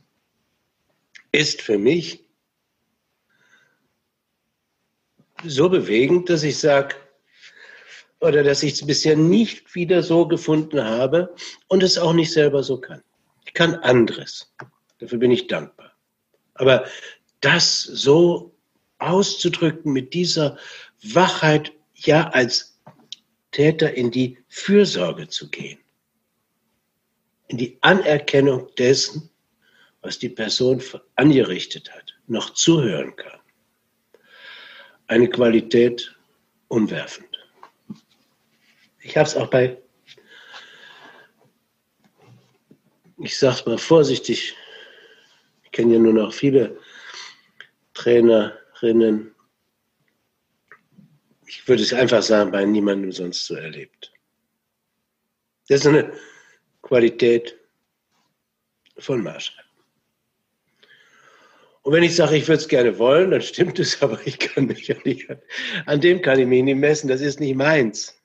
[1.31, 2.25] ist für mich
[5.43, 6.95] so bewegend, dass ich sage,
[8.19, 11.35] oder dass ich es bisher nicht wieder so gefunden habe
[11.67, 13.03] und es auch nicht selber so kann.
[13.45, 14.51] Ich kann anderes.
[14.99, 15.91] Dafür bin ich dankbar.
[16.55, 16.85] Aber
[17.41, 18.55] das so
[18.97, 20.57] auszudrücken mit dieser
[21.03, 22.79] Wachheit, ja als
[23.51, 25.79] Täter in die Fürsorge zu gehen,
[27.47, 29.29] in die Anerkennung dessen,
[30.01, 30.81] was die Person
[31.15, 33.39] angerichtet hat, noch zuhören kann.
[35.07, 36.15] Eine Qualität
[36.67, 37.37] umwerfend.
[39.01, 39.81] Ich habe es auch bei,
[43.19, 44.55] ich sage es mal vorsichtig,
[45.63, 46.77] ich kenne ja nur noch viele
[47.93, 49.33] Trainerinnen,
[51.47, 54.11] ich würde es einfach sagen, bei niemandem sonst so erlebt.
[55.69, 56.13] Das ist eine
[56.81, 57.57] Qualität
[58.97, 59.66] von Marshall.
[61.87, 64.65] Und wenn ich sage, ich würde es gerne wollen, dann stimmt es, aber ich kann
[64.65, 65.29] mich ja nicht,
[65.85, 68.21] an dem kann ich mich nicht messen, das ist nicht meins.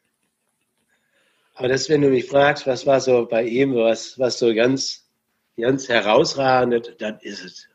[1.54, 5.08] Aber das, wenn du mich fragst, was war so bei ihm, was, was so ganz,
[5.56, 7.68] ganz herausragend, dann ist es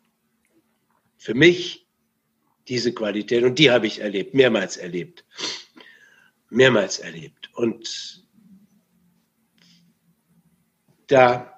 [1.15, 1.87] für mich
[2.67, 5.23] diese Qualität und die habe ich erlebt, mehrmals erlebt.
[6.49, 7.49] Mehrmals erlebt.
[7.53, 8.25] Und
[11.07, 11.56] da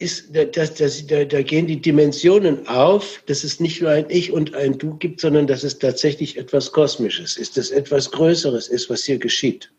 [0.00, 4.32] ist, das, das, da, da gehen die Dimensionen auf, dass es nicht nur ein Ich
[4.32, 8.90] und ein Du gibt, sondern dass es tatsächlich etwas Kosmisches ist, dass etwas Größeres ist,
[8.90, 9.70] was hier geschieht.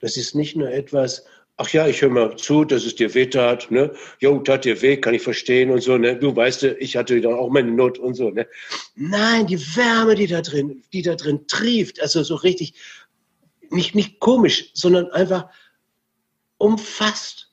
[0.00, 1.24] Das ist nicht nur etwas
[1.56, 3.94] ach ja, ich höre mal zu, dass es dir weh tat, ne?
[4.20, 6.16] Jo, tat dir weh, kann ich verstehen und so, ne?
[6.16, 8.46] Du weißt, ich hatte dann auch meine Not und so, ne?
[8.94, 12.74] Nein, die Wärme, die da drin, die da drin trieft, also so richtig,
[13.70, 15.48] nicht, nicht komisch, sondern einfach
[16.58, 17.50] umfasst.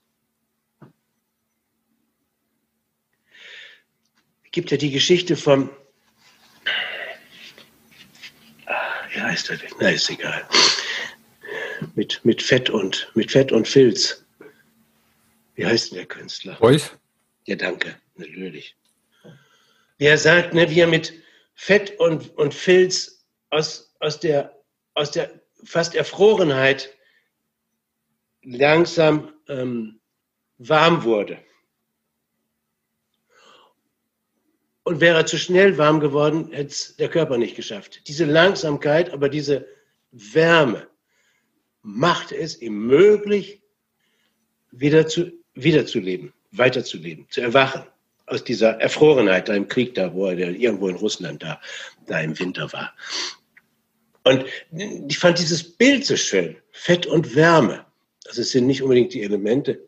[4.43, 5.70] Es gibt ja die Geschichte vom,
[9.14, 9.70] wie heißt er denn?
[9.82, 10.48] Na, ist egal
[11.96, 14.26] mit, mit Fett und mit Fett und Filz.
[15.56, 16.56] Wie heißt denn der Künstler?
[16.60, 16.92] Beuys?
[17.46, 18.76] Ja, danke, natürlich.
[19.98, 21.14] Wie er sagt, ne, wie er mit
[21.54, 24.58] Fett und, und Filz aus, aus, der,
[24.96, 26.90] aus der fast Erfrorenheit
[28.42, 30.00] langsam ähm,
[30.58, 31.38] warm wurde.
[34.84, 38.02] Und wäre er zu schnell warm geworden, hätte es der Körper nicht geschafft.
[38.08, 39.66] Diese Langsamkeit, aber diese
[40.12, 40.88] Wärme,
[41.84, 43.62] macht es ihm möglich,
[44.72, 47.84] wieder zu, wiederzuleben, weiterzuleben, zu erwachen
[48.26, 51.62] aus dieser Erfrorenheit da im Krieg da, wo er irgendwo in Russland da,
[52.08, 52.94] da im Winter war.
[54.24, 57.86] Und ich fand dieses Bild so schön, Fett und Wärme.
[58.26, 59.82] Also es sind nicht unbedingt die Elemente,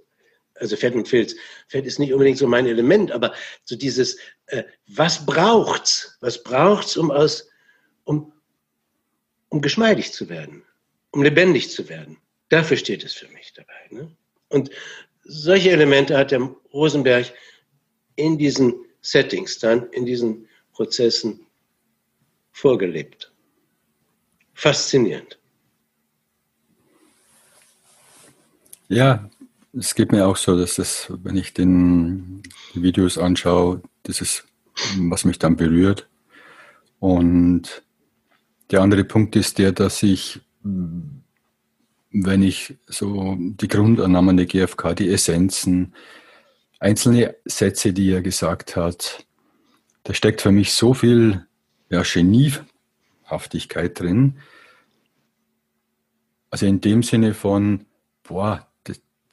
[0.56, 1.36] also Fett und Filz.
[1.68, 6.18] Fett ist nicht unbedingt so mein Element, aber so dieses, äh, was braucht's?
[6.22, 7.50] Was braucht's, um aus,
[8.04, 8.34] um,
[9.50, 10.64] um geschmeidig zu werden?
[11.16, 12.18] um lebendig zu werden.
[12.50, 13.88] Dafür steht es für mich dabei.
[13.90, 14.12] Ne?
[14.50, 14.70] Und
[15.24, 16.42] solche Elemente hat der
[16.74, 17.34] Rosenberg
[18.18, 21.48] in diesen Settings dann, in diesen Prozessen
[22.52, 23.32] vorgelebt.
[24.54, 25.40] Faszinierend.
[28.90, 29.30] Ja,
[29.78, 34.46] es geht mir auch so, dass das, wenn ich den Videos anschaue, das ist,
[34.98, 36.08] was mich dann berührt.
[37.00, 37.84] Und
[38.72, 40.42] der andere Punkt ist der, dass ich
[42.24, 45.94] wenn ich so die Grundannahmen der GfK, die Essenzen,
[46.80, 49.26] einzelne Sätze, die er gesagt hat,
[50.04, 51.46] da steckt für mich so viel
[51.90, 54.38] ja, Geniehaftigkeit drin.
[56.50, 57.86] Also in dem Sinne von,
[58.24, 58.66] boah,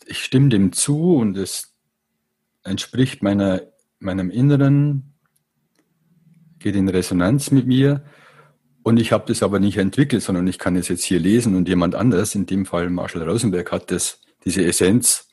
[0.07, 1.75] ich stimme dem zu und es
[2.65, 3.63] entspricht meiner,
[3.99, 5.15] meinem Inneren,
[6.59, 8.05] geht in Resonanz mit mir
[8.83, 11.69] und ich habe das aber nicht entwickelt, sondern ich kann es jetzt hier lesen und
[11.69, 15.29] jemand anders, in dem Fall Marshall Rosenberg, hat das, diese Essenz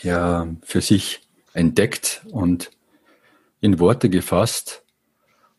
[0.00, 1.20] ja für sich
[1.52, 2.70] entdeckt und
[3.60, 4.84] in Worte gefasst.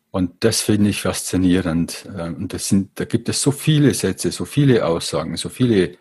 [0.10, 2.08] Und das finde ich faszinierend.
[2.16, 5.98] Äh, und das sind, da gibt es so viele Sätze, so viele Aussagen, so viele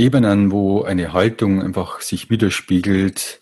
[0.00, 3.38] Ebenen, wo eine Haltung einfach sich widerspiegelt,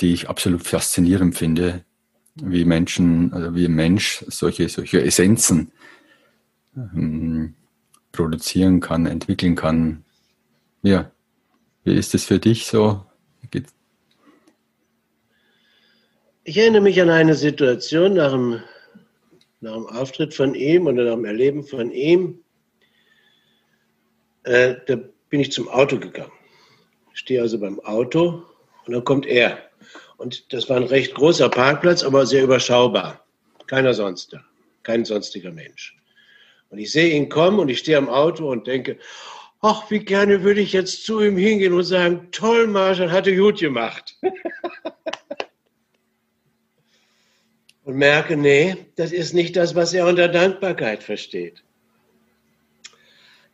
[0.00, 1.84] die ich absolut faszinierend finde,
[2.34, 5.72] wie Menschen, also wie ein Mensch solche, solche Essenzen
[6.76, 7.54] ähm,
[8.12, 10.04] produzieren kann, entwickeln kann.
[10.82, 11.10] Ja,
[11.84, 13.06] wie ist es für dich so?
[13.50, 13.72] Geht's?
[16.44, 18.60] Ich erinnere mich an eine Situation nach dem,
[19.62, 22.40] nach dem Auftritt von ihm oder nach dem Erleben von ihm.
[24.42, 24.98] Äh, da
[25.30, 26.32] bin ich zum Auto gegangen.
[27.12, 28.44] Ich stehe also beim Auto
[28.86, 29.58] und dann kommt er.
[30.16, 33.24] Und das war ein recht großer Parkplatz, aber sehr überschaubar.
[33.66, 34.44] Keiner sonst da,
[34.82, 35.96] kein sonstiger Mensch.
[36.70, 38.98] Und ich sehe ihn kommen und ich stehe am Auto und denke,
[39.60, 43.58] ach, wie gerne würde ich jetzt zu ihm hingehen und sagen, toll, Marshall, hatte gut
[43.58, 44.18] gemacht.
[47.84, 51.62] und merke, nee, das ist nicht das, was er unter Dankbarkeit versteht.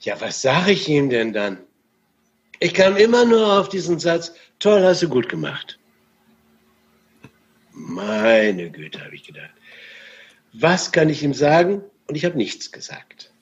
[0.03, 1.59] Ja, was sage ich ihm denn dann?
[2.59, 5.79] Ich kam immer nur auf diesen Satz, toll, hast du gut gemacht.
[7.73, 9.51] Meine Güte, habe ich gedacht.
[10.53, 11.83] Was kann ich ihm sagen?
[12.07, 13.33] Und ich habe nichts gesagt.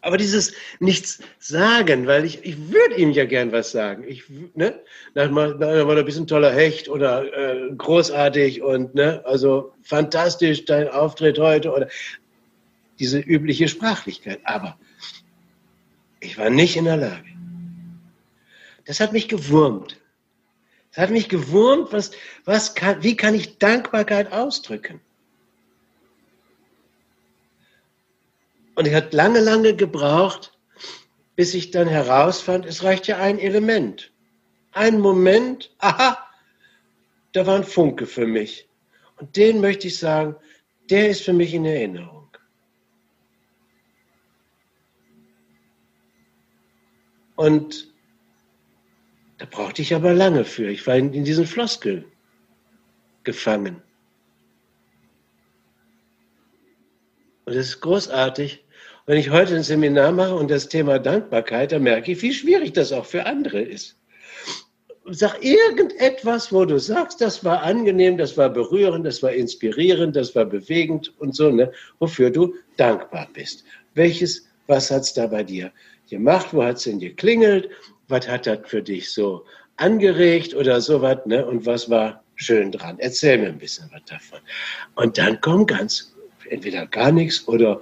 [0.00, 4.04] Aber dieses Nichts sagen, weil ich, ich würde ihm ja gern was sagen.
[4.06, 4.22] Ich,
[4.54, 4.80] ne?
[5.14, 11.38] Da war ein bisschen toller Hecht oder äh, großartig und, ne, also fantastisch dein Auftritt
[11.38, 11.88] heute oder
[12.98, 14.40] diese übliche Sprachlichkeit.
[14.44, 14.78] Aber
[16.20, 17.28] ich war nicht in der Lage.
[18.84, 20.00] Das hat mich gewurmt.
[20.90, 22.10] Es hat mich gewurmt, was,
[22.44, 25.00] was kann, wie kann ich Dankbarkeit ausdrücken?
[28.74, 30.56] Und es hat lange, lange gebraucht,
[31.36, 34.12] bis ich dann herausfand, es reicht ja ein Element.
[34.72, 36.18] Ein Moment, aha,
[37.32, 38.68] da war ein Funke für mich.
[39.16, 40.36] Und den möchte ich sagen,
[40.90, 42.17] der ist für mich in Erinnerung.
[47.38, 47.86] Und
[49.38, 50.68] da brauchte ich aber lange für.
[50.70, 52.04] Ich war in, in diesen Floskeln
[53.22, 53.80] gefangen.
[57.44, 58.64] Und das ist großartig.
[59.06, 62.72] Wenn ich heute ein Seminar mache und das Thema Dankbarkeit, dann merke ich, wie schwierig
[62.72, 63.96] das auch für andere ist.
[65.06, 70.34] Sag irgendetwas, wo du sagst, das war angenehm, das war berührend, das war inspirierend, das
[70.34, 71.70] war bewegend und so, ne,
[72.00, 73.62] wofür du dankbar bist.
[73.94, 75.70] Welches, was hat es da bei dir
[76.08, 76.48] gemacht?
[76.52, 77.70] Wo hat es denn geklingelt?
[78.08, 79.44] Was hat das für dich so
[79.76, 81.44] angeregt oder sowas, ne?
[81.46, 82.96] Und was war schön dran?
[82.98, 84.40] Erzähl mir ein bisschen was davon.
[84.94, 86.14] Und dann kommt ganz
[86.50, 87.80] entweder gar nichts oder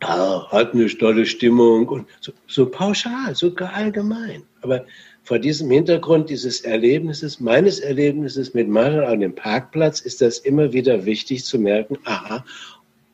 [0.00, 4.42] ah, hat eine tolle Stimmung und so, so pauschal, sogar allgemein.
[4.62, 4.84] Aber
[5.22, 10.72] vor diesem Hintergrund dieses Erlebnisses, meines Erlebnisses mit Marshall an dem Parkplatz, ist das immer
[10.72, 12.44] wieder wichtig zu merken, aha,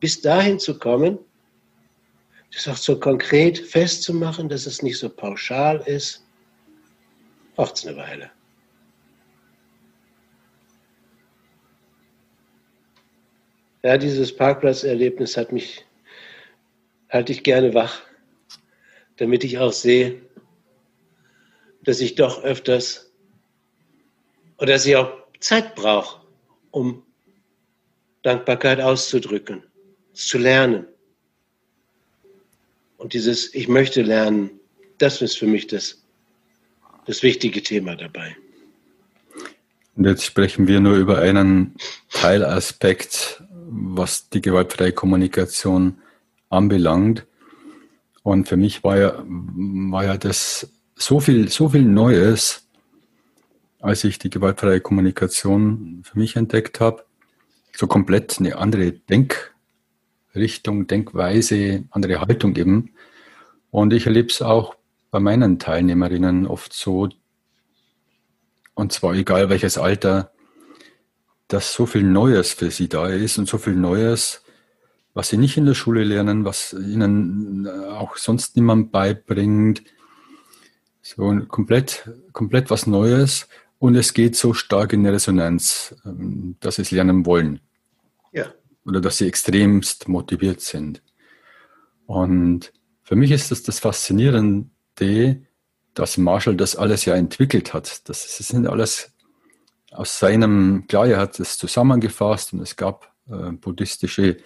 [0.01, 1.19] bis dahin zu kommen,
[2.53, 6.25] das auch so konkret festzumachen, dass es nicht so pauschal ist,
[7.55, 8.31] braucht es eine Weile.
[13.83, 15.87] Ja, dieses Parkplatzerlebnis hat mich,
[17.09, 18.03] halte ich gerne wach,
[19.17, 20.21] damit ich auch sehe,
[21.83, 23.11] dass ich doch öfters
[24.59, 26.27] oder dass ich auch Zeit brauche,
[26.71, 27.03] um
[28.23, 29.65] Dankbarkeit auszudrücken,
[30.13, 30.87] zu lernen.
[33.01, 34.51] Und dieses Ich möchte lernen,
[34.99, 36.03] das ist für mich das,
[37.07, 38.37] das wichtige Thema dabei.
[39.97, 41.77] Und jetzt sprechen wir nur über einen
[42.11, 46.03] Teilaspekt, was die gewaltfreie Kommunikation
[46.51, 47.27] anbelangt.
[48.23, 52.69] Und für mich war ja, war ja das so viel, so viel Neues,
[53.81, 57.03] als ich die gewaltfreie Kommunikation für mich entdeckt habe.
[57.75, 59.55] So komplett eine andere Denk-
[60.35, 62.95] Richtung, Denkweise, andere Haltung eben.
[63.71, 64.75] Und ich erlebe es auch
[65.11, 67.09] bei meinen Teilnehmerinnen oft so,
[68.75, 70.33] und zwar egal welches Alter,
[71.49, 74.43] dass so viel Neues für sie da ist und so viel Neues,
[75.15, 79.83] was sie nicht in der Schule lernen, was ihnen auch sonst niemand beibringt.
[81.03, 86.83] So komplett, komplett was Neues und es geht so stark in Resonanz, ähm, dass sie
[86.83, 87.61] es lernen wollen.
[88.85, 91.03] Oder dass sie extremst motiviert sind.
[92.07, 92.73] Und
[93.03, 95.43] für mich ist das das Faszinierende,
[95.95, 98.09] dass Marshall das alles ja entwickelt hat.
[98.09, 99.13] Das, sind alles
[99.91, 104.39] aus seinem, klar, er hat es zusammengefasst und es gab äh, buddhistische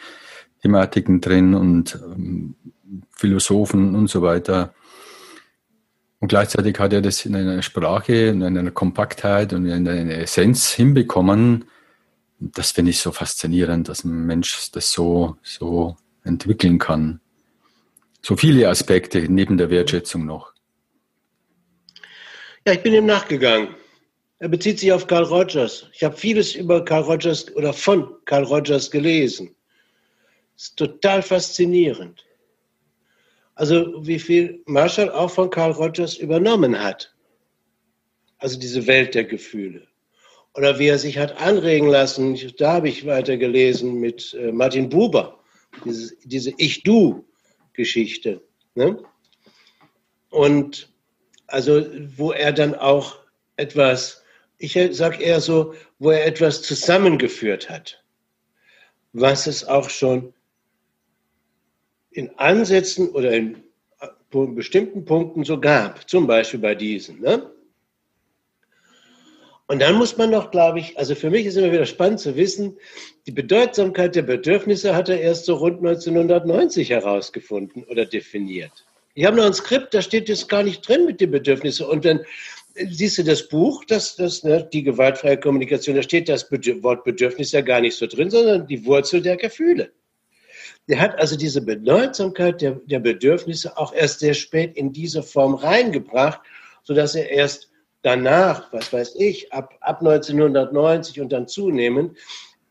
[0.63, 2.55] Thematiken drin und ähm,
[3.11, 4.75] Philosophen und so weiter.
[6.21, 10.71] Und gleichzeitig hat er das in einer Sprache, in einer Kompaktheit und in einer Essenz
[10.71, 11.67] hinbekommen,
[12.39, 17.21] das finde ich so faszinierend, dass ein Mensch das so, so entwickeln kann.
[18.23, 20.53] So viele Aspekte neben der Wertschätzung noch.
[22.67, 23.75] Ja, ich bin ihm nachgegangen.
[24.39, 25.89] Er bezieht sich auf Carl Rogers.
[25.93, 29.55] Ich habe vieles über Carl Rogers oder von Carl Rogers gelesen.
[30.55, 32.25] Das ist total faszinierend.
[33.55, 37.15] Also wie viel Marshall auch von Carl Rogers übernommen hat.
[38.39, 39.87] Also diese Welt der Gefühle
[40.55, 42.39] oder wie er sich hat anregen lassen.
[42.59, 45.41] Da habe ich weitergelesen mit äh, Martin Buber,
[45.85, 48.41] diese, diese Ich-Du-Geschichte.
[48.75, 49.03] Ne?
[50.31, 50.89] Und
[51.47, 51.85] also,
[52.17, 53.19] wo er dann auch
[53.57, 54.23] etwas,
[54.59, 58.03] ich sage eher so, wo er etwas zusammengeführt hat,
[59.13, 60.33] was es auch schon
[62.11, 63.63] in Ansätzen oder in
[64.01, 64.09] äh,
[64.47, 67.21] bestimmten Punkten so gab, zum Beispiel bei diesen.
[67.21, 67.54] Ne?
[69.67, 72.37] Und dann muss man noch, glaube ich, also für mich ist immer wieder spannend zu
[72.37, 72.77] wissen,
[73.27, 78.85] die Bedeutsamkeit der Bedürfnisse hat er erst so rund 1990 herausgefunden oder definiert.
[79.15, 81.87] Ich habe noch ein Skript, da steht jetzt gar nicht drin mit den Bedürfnissen.
[81.87, 82.21] Und dann
[82.75, 87.53] siehst du das Buch, das, das, ne, die gewaltfreie Kommunikation, da steht das Wort Bedürfnis
[87.53, 89.93] ja gar nicht so drin, sondern die Wurzel der Gefühle.
[90.89, 95.55] Der hat also diese Bedeutsamkeit der, der Bedürfnisse auch erst sehr spät in diese Form
[95.55, 96.41] reingebracht,
[96.83, 97.71] sodass er erst
[98.05, 102.17] danach, was weiß ich, ab, ab 1990 und dann zunehmend,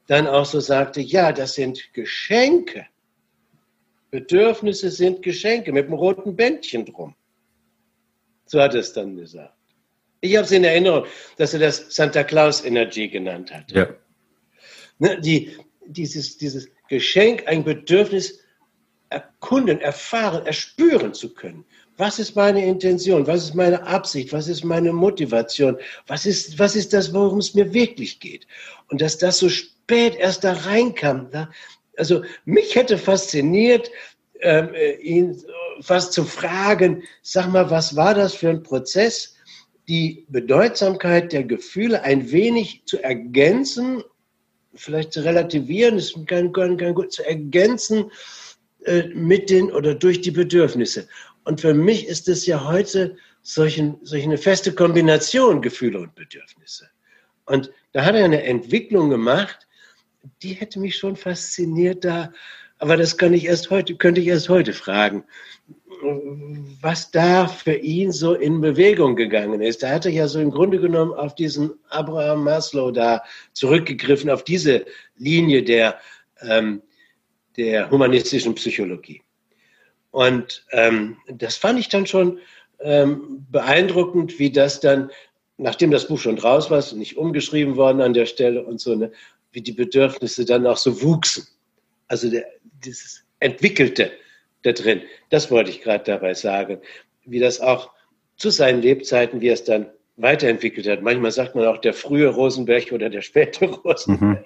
[0.07, 2.86] dann auch so sagte, ja, das sind Geschenke.
[4.11, 7.15] Bedürfnisse sind Geschenke mit einem roten Bändchen drum.
[8.45, 9.57] So hat er es dann gesagt.
[10.21, 11.05] Ich habe es in Erinnerung,
[11.38, 13.71] dass er das Santa Claus Energy genannt hat.
[13.71, 13.89] Ja.
[14.99, 18.39] Ne, die, dieses, dieses Geschenk, ein Bedürfnis
[19.09, 21.65] erkunden, erfahren, erspüren zu können.
[21.97, 23.27] Was ist meine Intention?
[23.27, 24.33] Was ist meine Absicht?
[24.33, 25.77] Was ist meine Motivation?
[26.07, 28.47] Was ist, was ist das, worum es mir wirklich geht?
[28.89, 31.29] Und dass das so spät erst da reinkam.
[31.31, 31.49] Da,
[31.97, 33.91] also mich hätte fasziniert,
[34.41, 35.41] ähm, äh, ihn
[35.81, 39.35] fast zu fragen, sag mal, was war das für ein Prozess,
[39.87, 44.03] die Bedeutsamkeit der Gefühle ein wenig zu ergänzen,
[44.75, 48.11] vielleicht zu relativieren, ist kein, kein, kein gut, zu ergänzen
[48.85, 51.07] äh, mit den oder durch die Bedürfnisse.
[51.45, 56.89] Und für mich ist es ja heute solch, solch eine feste Kombination Gefühle und Bedürfnisse.
[57.45, 59.67] Und da hat er eine Entwicklung gemacht,
[60.41, 62.31] die hätte mich schon fasziniert da,
[62.79, 65.23] aber das kann ich erst heute, könnte ich erst heute fragen,
[66.81, 69.83] was da für ihn so in Bewegung gegangen ist.
[69.83, 73.23] Da hat er ja so im Grunde genommen auf diesen Abraham Maslow da
[73.53, 74.85] zurückgegriffen, auf diese
[75.15, 75.99] Linie der,
[76.41, 76.81] ähm,
[77.55, 79.22] der humanistischen Psychologie.
[80.14, 82.38] Und ähm, das fand ich dann schon
[82.82, 85.09] ähm, beeindruckend, wie das dann,
[85.57, 89.11] nachdem das Buch schon draus war, nicht umgeschrieben worden an der Stelle und so, ne,
[89.53, 91.47] wie die Bedürfnisse dann auch so wuchsen.
[92.09, 92.45] Also der,
[92.86, 94.11] dieses Entwickelte
[94.61, 95.01] da drin.
[95.32, 96.80] Das wollte ich gerade dabei sagen.
[97.26, 97.89] Wie das auch
[98.38, 99.88] zu seinen Lebzeiten, wie er es dann
[100.18, 101.01] weiterentwickelt hat.
[101.01, 104.45] Manchmal sagt man auch der frühe Rosenberg oder der späte Rosenberg.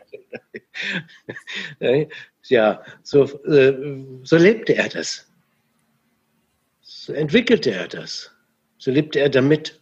[1.82, 2.08] Mhm.
[2.48, 3.74] ja, so, äh,
[4.24, 5.27] so lebte er das.
[7.08, 8.32] So entwickelte er das.
[8.78, 9.80] So lebte er damit.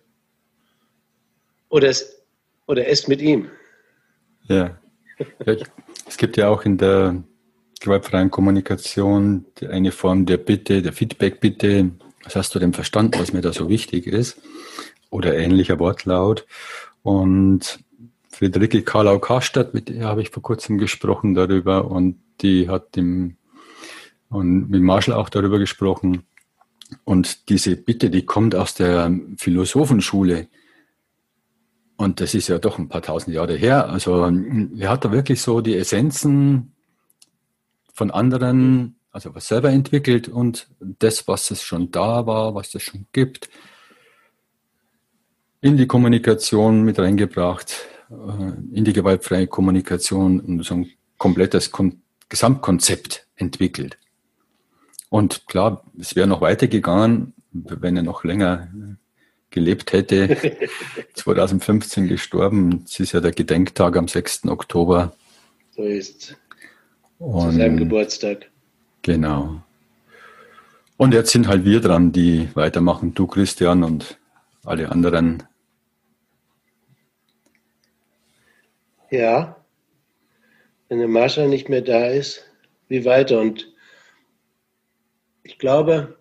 [1.69, 2.23] Oder es,
[2.67, 3.49] oder es mit ihm.
[4.43, 4.77] Ja.
[6.07, 7.23] Es gibt ja auch in der
[7.79, 11.93] gewaltfreien Kommunikation eine Form der Bitte, der Feedback-Bitte.
[12.25, 14.39] Was hast du denn verstanden, was mir da so wichtig ist?
[15.09, 16.45] Oder ähnlicher Wortlaut.
[17.01, 17.79] Und
[18.29, 23.37] Friederike Karlau Karstadt, mit der habe ich vor kurzem gesprochen darüber und die hat im,
[24.29, 26.27] und mit Marshall auch darüber gesprochen.
[27.03, 30.47] Und diese Bitte, die kommt aus der Philosophenschule.
[31.97, 33.89] Und das ist ja doch ein paar tausend Jahre her.
[33.89, 36.73] Also er hat da wirklich so die Essenzen
[37.93, 42.83] von anderen, also was selber entwickelt und das, was es schon da war, was es
[42.83, 43.49] schon gibt,
[45.61, 51.71] in die Kommunikation mit reingebracht, äh, in die gewaltfreie Kommunikation und so ein komplettes
[52.27, 53.97] Gesamtkonzept entwickelt.
[55.15, 58.67] Und klar, es wäre noch weitergegangen, wenn er noch länger
[59.49, 60.35] gelebt hätte.
[61.13, 62.83] 2015 gestorben.
[62.85, 64.43] Es ist ja der Gedenktag am 6.
[64.49, 65.15] Oktober.
[65.71, 66.35] So ist
[67.19, 68.51] und, Zu seinem Geburtstag.
[69.03, 69.61] Genau.
[70.97, 73.13] Und jetzt sind halt wir dran, die weitermachen.
[73.13, 74.19] Du, Christian, und
[74.65, 75.43] alle anderen.
[79.09, 79.55] Ja.
[80.89, 82.43] Wenn der Marshall nicht mehr da ist,
[82.89, 83.39] wie weiter?
[83.39, 83.73] Und
[85.45, 86.17] ich glaube,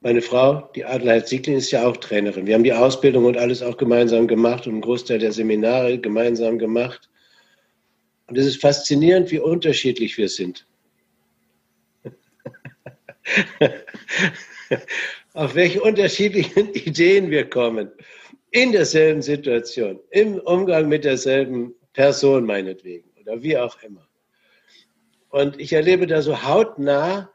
[0.00, 2.46] meine Frau, die Adelheid Sieglin, ist ja auch Trainerin.
[2.46, 6.56] Wir haben die Ausbildung und alles auch gemeinsam gemacht und einen Großteil der Seminare gemeinsam
[6.58, 7.10] gemacht.
[8.28, 10.68] Und es ist faszinierend, wie unterschiedlich wir sind.
[15.34, 17.90] Auf welche unterschiedlichen Ideen wir kommen.
[18.52, 24.05] In derselben Situation, im Umgang mit derselben Person meinetwegen oder wie auch immer.
[25.36, 27.30] Und ich erlebe da so hautnah,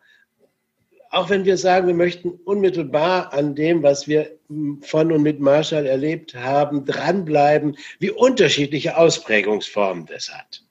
[1.12, 4.40] auch wenn wir sagen, wir möchten unmittelbar an dem, was wir
[4.82, 10.64] von und mit Marshall erlebt haben, dranbleiben, wie unterschiedliche Ausprägungsformen das hat.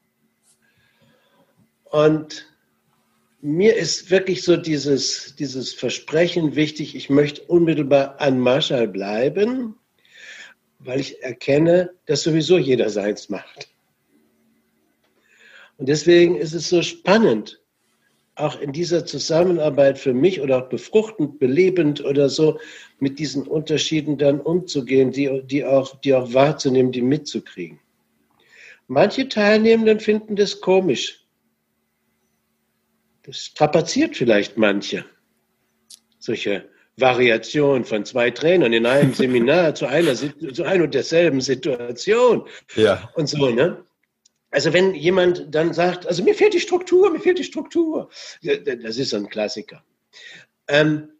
[1.85, 2.49] Und
[3.41, 9.77] mir ist wirklich so dieses, dieses Versprechen wichtig, ich möchte unmittelbar an Marshall bleiben,
[10.81, 13.71] weil ich erkenne, dass sowieso jeder seins macht.
[15.81, 17.59] Und deswegen ist es so spannend,
[18.35, 22.61] auch in dieser Zusammenarbeit für mich oder auch befruchtend, belebend oder so,
[22.99, 27.81] mit diesen Unterschieden dann umzugehen, die, die, auch, die auch wahrzunehmen, die mitzukriegen.
[28.89, 31.25] Manche Teilnehmenden finden das komisch,
[33.23, 35.07] das strapaziert vielleicht manche.
[36.19, 36.69] Solche
[36.99, 42.47] Variationen von zwei Trainern in einem Seminar zu einer, zu einer und derselben Situation.
[42.77, 43.11] Ja.
[43.15, 43.83] Und so, ne?
[44.51, 48.09] Also wenn jemand dann sagt, also mir fehlt die Struktur, mir fehlt die Struktur,
[48.43, 49.85] das ist so ein Klassiker.
[50.69, 51.11] Ähm,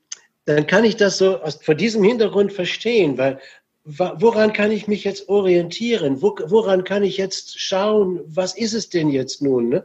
[0.47, 3.41] dann kann ich das so aus, vor diesem Hintergrund verstehen, weil
[3.85, 6.21] woran kann ich mich jetzt orientieren?
[6.21, 9.69] woran kann ich jetzt schauen, was ist es denn jetzt nun?
[9.69, 9.85] Ne?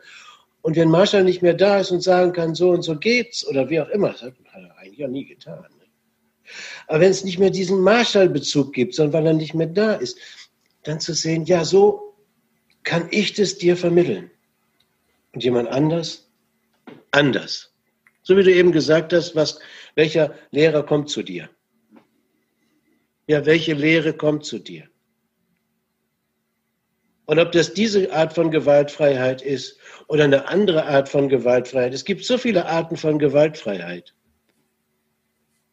[0.62, 3.70] Und wenn Marshall nicht mehr da ist und sagen kann, so und so geht's oder
[3.70, 5.60] wie auch immer, das hat, er eigentlich ja nie getan.
[5.60, 5.86] Ne?
[6.88, 10.18] Aber wenn es nicht mehr diesen Marshall-Bezug gibt, sondern weil er nicht mehr da ist,
[10.84, 12.05] dann zu sehen, ja, so
[12.86, 14.32] kann ich das dir vermitteln.
[15.34, 16.32] Und jemand anders,
[17.12, 17.74] anders.
[18.22, 19.60] So wie du eben gesagt hast, was,
[19.96, 21.50] welcher Lehrer kommt zu dir?
[23.28, 24.88] Ja, welche Lehre kommt zu dir?
[27.26, 31.94] Und ob das diese Art von Gewaltfreiheit ist oder eine andere Art von Gewaltfreiheit.
[31.94, 34.14] Es gibt so viele Arten von Gewaltfreiheit.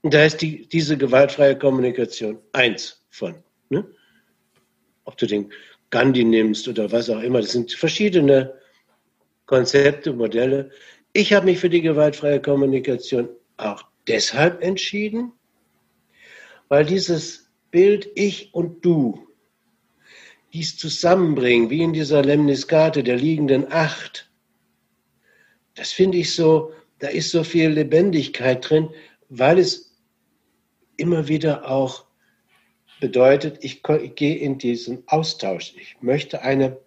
[0.01, 3.45] Und da ist die, diese gewaltfreie Kommunikation eins von.
[3.69, 3.87] Ne?
[5.05, 5.53] Ob du den
[5.93, 8.55] Gandhi nimmst oder was auch immer, das sind verschiedene
[9.47, 10.71] Konzepte, Modelle,
[11.13, 13.29] Ich habe mich für die gewaltfreie Kommunikation
[13.59, 15.33] auch deshalb entschieden,
[16.69, 19.29] weil dieses Bild Ich und Du,
[20.55, 24.31] dies zusammenbringen, wie in dieser Lemniskate der liegenden Acht,
[25.75, 28.89] das finde ich so, da ist so viel Lebendigkeit drin,
[29.29, 29.99] weil es
[30.97, 32.07] immer wieder auch
[33.03, 33.83] bedeutet, ich,
[34.15, 35.75] gehe in diesen Austausch.
[35.77, 36.79] Ich möchte eine,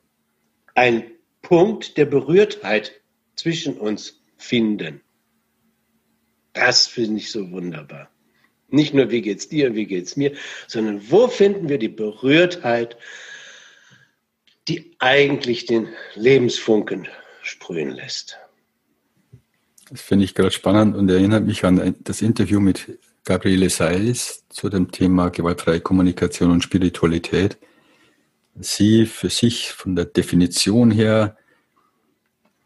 [0.74, 1.03] einen
[1.41, 2.93] Punkt der Berührtheit
[3.36, 5.01] zwischen uns finden.
[6.53, 8.09] Das finde ich so wunderbar.
[8.70, 10.32] Nicht nur, wie geht's dir, wie geht's mir,
[10.68, 12.95] sondern wo finden wir die Berührtheit,
[14.70, 17.09] die eigentlich den Lebensfunken
[17.41, 18.38] sprühen lässt.
[19.89, 24.69] Das finde ich gerade spannend und erinnert mich an das Interview mit Gabriele Seils zu
[24.69, 27.57] dem Thema gewaltfreie Kommunikation und Spiritualität.
[28.55, 31.38] Sie für sich von der Definition her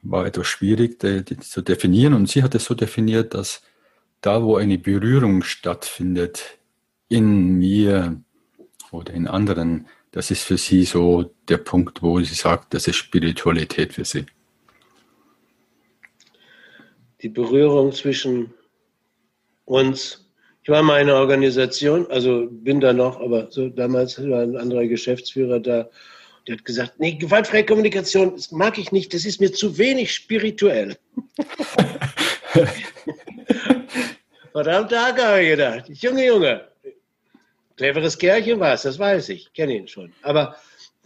[0.03, 3.63] war etwas schwierig zu definieren und sie hat es so definiert, dass
[4.21, 6.59] da, wo eine Berührung stattfindet
[7.07, 8.21] in mir
[8.91, 12.97] oder in anderen, das ist für sie so der Punkt, wo sie sagt, das ist
[12.97, 14.25] Spiritualität für sie
[17.21, 18.53] die Berührung zwischen
[19.65, 20.28] uns.
[20.63, 24.57] Ich war mal in einer Organisation, also bin da noch, aber so damals war ein
[24.57, 25.89] anderer Geschäftsführer da,
[26.47, 30.13] der hat gesagt, nee, gewaltfreie Kommunikation, das mag ich nicht, das ist mir zu wenig
[30.13, 30.97] spirituell.
[34.51, 35.85] Verdammt Tag, habe ich gedacht.
[35.89, 36.67] Junge, Junge.
[37.77, 40.11] Cleveres Kerlchen war es, das weiß ich, kenne ihn schon.
[40.21, 40.55] Aber da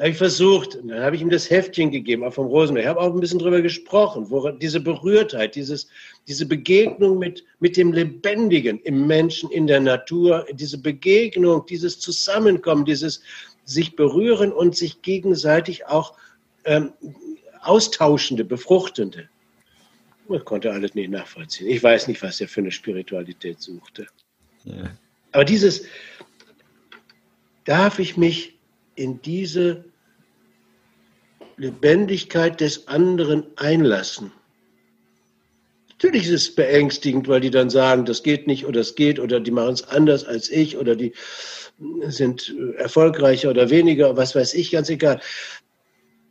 [0.04, 2.84] habe ich versucht, dann habe ich ihm das Heftchen gegeben, auch vom Rosenberg.
[2.84, 5.88] Ich habe auch ein bisschen drüber gesprochen, wo diese Berührtheit, dieses,
[6.28, 12.84] diese Begegnung mit, mit dem Lebendigen im Menschen, in der Natur, diese Begegnung, dieses Zusammenkommen,
[12.84, 13.22] dieses
[13.64, 16.18] sich berühren und sich gegenseitig auch
[16.66, 16.92] ähm,
[17.62, 19.30] austauschende, befruchtende.
[20.28, 21.70] Man konnte alles nicht nachvollziehen.
[21.70, 24.08] Ich weiß nicht, was er für eine Spiritualität suchte.
[24.66, 24.98] Ja.
[25.32, 25.86] Aber dieses,
[27.64, 28.58] darf ich mich
[28.96, 29.86] in diese
[31.58, 34.32] Lebendigkeit des anderen einlassen.
[35.90, 39.40] Natürlich ist es beängstigend, weil die dann sagen, das geht nicht oder es geht oder
[39.40, 41.14] die machen es anders als ich oder die
[42.08, 45.22] sind erfolgreicher oder weniger, was weiß ich, ganz egal.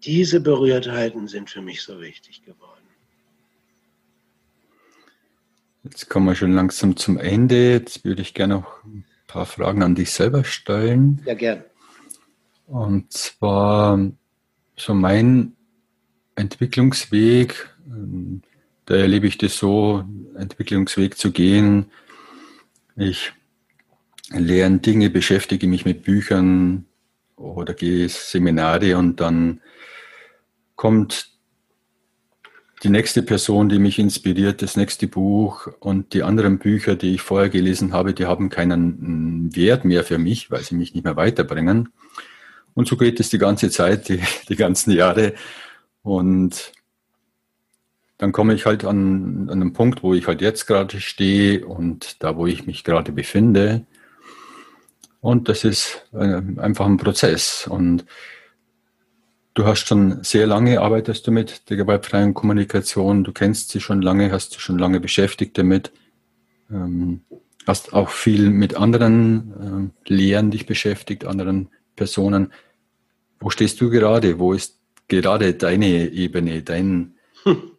[0.05, 2.83] Diese Berührtheiten sind für mich so wichtig geworden.
[5.85, 7.73] Jetzt kommen wir schon langsam zum Ende.
[7.73, 11.23] Jetzt würde ich gerne noch ein paar Fragen an dich selber stellen.
[11.25, 11.65] Ja, gern.
[12.67, 13.99] Und zwar
[14.77, 15.57] so mein
[16.35, 18.43] Entwicklungsweg, ähm,
[18.87, 20.05] da erlebe ich das so,
[20.37, 21.87] Entwicklungsweg zu gehen.
[22.97, 23.33] Ich
[24.31, 26.87] lerne Dinge, beschäftige mich mit Büchern
[27.37, 29.61] oder gehe Seminare und dann
[30.77, 31.31] kommt
[32.83, 37.23] die nächste Person, die mich inspiriert, das nächste Buch und die anderen Bücher, die ich
[37.23, 41.17] vorher gelesen habe, die haben keinen Wert mehr für mich, weil sie mich nicht mehr
[41.17, 41.91] weiterbringen.
[42.75, 45.35] Und so geht es die ganze Zeit, die, die ganzen Jahre.
[46.03, 46.73] Und
[48.19, 52.23] dann komme ich halt an, an einen Punkt, wo ich halt jetzt gerade stehe und
[52.23, 53.85] da, wo ich mich gerade befinde.
[55.21, 57.67] Und das ist äh, einfach ein Prozess.
[57.67, 58.05] Und
[59.55, 64.03] du hast schon sehr lange, arbeitest du mit der gewaltfreien Kommunikation, du kennst sie schon
[64.03, 65.93] lange, hast dich schon lange beschäftigt damit,
[66.71, 67.23] ähm,
[67.67, 72.53] hast auch viel mit anderen äh, Lehren dich beschäftigt, anderen Personen.
[73.41, 74.39] Wo stehst du gerade?
[74.39, 74.79] Wo ist
[75.09, 77.73] gerade deine Ebene, dein, hm.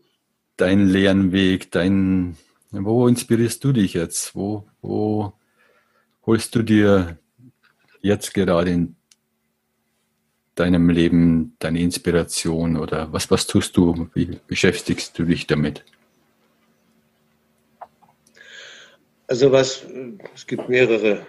[0.57, 2.37] dein Lernweg, dein,
[2.71, 4.35] wo inspirierst du dich jetzt?
[4.35, 5.33] Wo, wo
[6.25, 7.17] holst du dir
[8.01, 8.95] jetzt gerade in
[10.55, 14.09] deinem Leben deine Inspiration oder was, was tust du?
[14.13, 15.83] Wie beschäftigst du dich damit?
[19.27, 19.83] Also was,
[20.35, 21.25] es gibt mehrere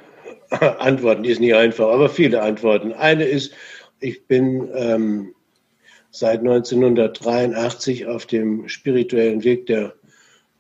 [0.79, 2.93] Antworten, die ist nicht einfach, aber viele Antworten.
[2.93, 3.53] Eine ist,
[4.01, 5.35] ich bin ähm,
[6.11, 9.95] seit 1983 auf dem spirituellen Weg der,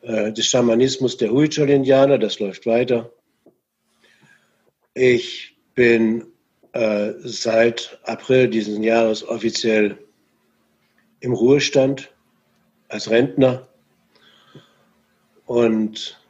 [0.03, 3.12] äh, des Schamanismus der Huichol-Indianer, das läuft weiter.
[4.95, 6.24] Ich bin
[6.72, 9.99] äh, seit April dieses Jahres offiziell
[11.20, 12.12] im Ruhestand
[12.89, 13.68] als Rentner
[15.47, 16.20] und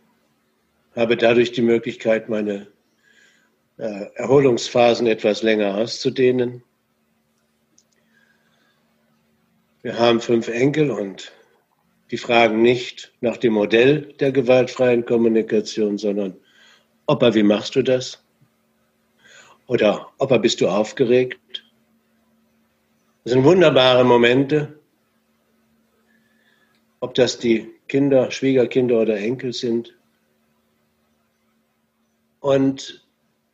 [0.94, 2.66] habe dadurch die Möglichkeit, meine
[3.76, 6.62] Erholungsphasen etwas länger auszudehnen.
[9.82, 11.32] Wir haben fünf Enkel und
[12.10, 16.36] die fragen nicht nach dem Modell der gewaltfreien Kommunikation, sondern
[17.06, 18.24] Opa, wie machst du das?
[19.66, 21.64] Oder Opa, bist du aufgeregt?
[23.24, 24.78] Das sind wunderbare Momente.
[27.00, 29.94] Ob das die Kinder, Schwiegerkinder oder Enkel sind.
[32.40, 33.03] Und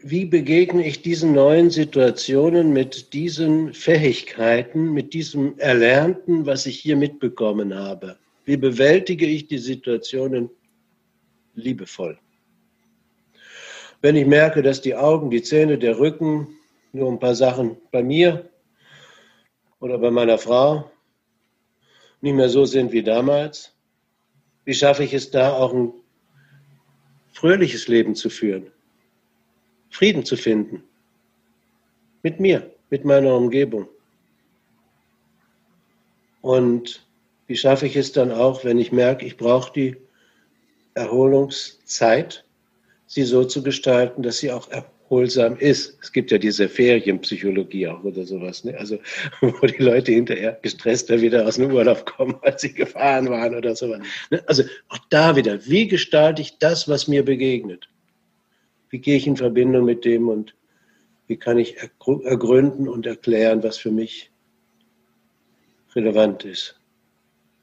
[0.03, 6.97] wie begegne ich diesen neuen Situationen mit diesen Fähigkeiten, mit diesem Erlernten, was ich hier
[6.97, 8.17] mitbekommen habe?
[8.45, 10.51] Wie bewältige ich die Situationen
[11.55, 12.19] liebevoll?
[14.01, 16.49] Wenn ich merke, dass die Augen, die Zähne, der Rücken,
[16.93, 18.49] nur ein paar Sachen bei mir
[19.79, 20.91] oder bei meiner Frau
[22.23, 23.75] nicht mehr so sind wie damals,
[24.65, 25.93] wie schaffe ich es da auch ein
[27.33, 28.71] fröhliches Leben zu führen?
[29.91, 30.83] Frieden zu finden.
[32.23, 33.89] Mit mir, mit meiner Umgebung.
[36.43, 37.07] Und
[37.47, 39.97] wie schaffe ich es dann auch, wenn ich merke, ich brauche die
[40.95, 42.45] Erholungszeit,
[43.07, 45.99] sie so zu gestalten, dass sie auch erholsam ist.
[46.01, 48.79] Es gibt ja diese Ferienpsychologie auch oder sowas, ne?
[48.79, 48.99] also
[49.41, 53.75] wo die Leute hinterher gestresster wieder aus dem Urlaub kommen, als sie gefahren waren oder
[53.75, 54.01] sowas.
[54.31, 54.43] Ne?
[54.47, 57.89] Also auch da wieder, wie gestalte ich das, was mir begegnet?
[58.91, 60.55] Wie gehe ich in Verbindung mit dem und
[61.27, 64.31] wie kann ich ergründen und erklären, was für mich
[65.95, 66.79] relevant ist.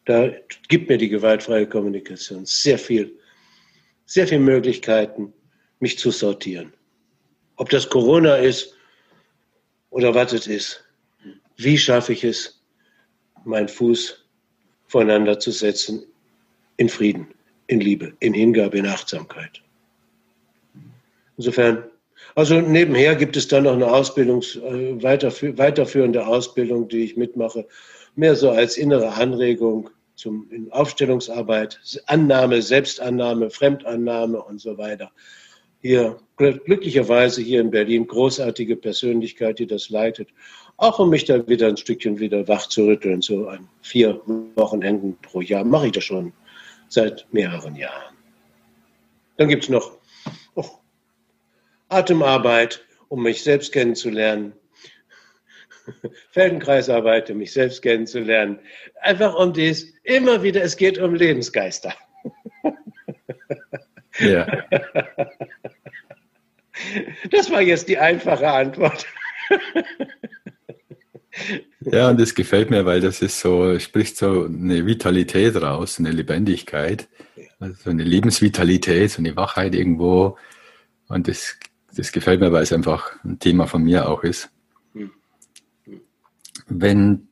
[0.05, 0.31] Da
[0.69, 3.19] gibt mir die gewaltfreie Kommunikation sehr viel,
[4.05, 5.33] sehr viele Möglichkeiten,
[5.79, 6.73] mich zu sortieren.
[7.57, 8.73] Ob das Corona ist
[9.89, 10.83] oder was es ist.
[11.57, 12.63] Wie schaffe ich es,
[13.43, 14.25] meinen Fuß
[14.85, 16.05] voneinander zu setzen
[16.77, 17.27] in Frieden,
[17.67, 19.61] in Liebe, in Hingabe, in Achtsamkeit.
[21.37, 21.83] Insofern,
[22.35, 27.67] also nebenher gibt es dann noch eine Ausbildung, äh, weiterführende Ausbildung, die ich mitmache,
[28.15, 35.11] mehr so als innere Anregung zum in Aufstellungsarbeit, Annahme, Selbstannahme, Fremdannahme und so weiter.
[35.81, 40.29] Hier glücklicherweise hier in Berlin großartige Persönlichkeit, die das leitet,
[40.77, 43.21] auch um mich da wieder ein Stückchen wieder wach zu rütteln.
[43.21, 44.19] So an vier
[44.55, 46.33] Wochenenden pro Jahr mache ich das schon
[46.89, 48.15] seit mehreren Jahren.
[49.37, 49.96] Dann gibt es noch
[51.89, 54.53] Atemarbeit, um mich selbst kennenzulernen.
[56.31, 58.59] Feldenkreisarbeit, um mich selbst kennenzulernen.
[59.01, 61.93] Einfach um dies, immer wieder, es geht um Lebensgeister.
[64.19, 64.65] Ja.
[67.31, 69.07] Das war jetzt die einfache Antwort.
[71.81, 76.11] Ja, und das gefällt mir, weil das ist so, spricht so eine Vitalität raus, eine
[76.11, 77.07] Lebendigkeit,
[77.59, 80.37] also eine Lebensvitalität, so eine Wachheit irgendwo.
[81.07, 81.57] Und das
[81.97, 84.49] das gefällt mir, weil es einfach ein Thema von mir auch ist.
[86.67, 87.27] Wenn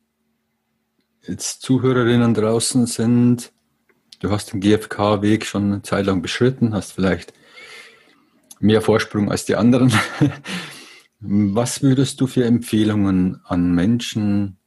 [1.22, 3.52] jetzt Zuhörerinnen draußen sind,
[4.20, 7.32] du hast den GFK-Weg schon eine Zeit lang beschritten, hast vielleicht
[8.58, 9.92] mehr Vorsprung als die anderen.
[11.20, 14.58] Was würdest du für Empfehlungen an Menschen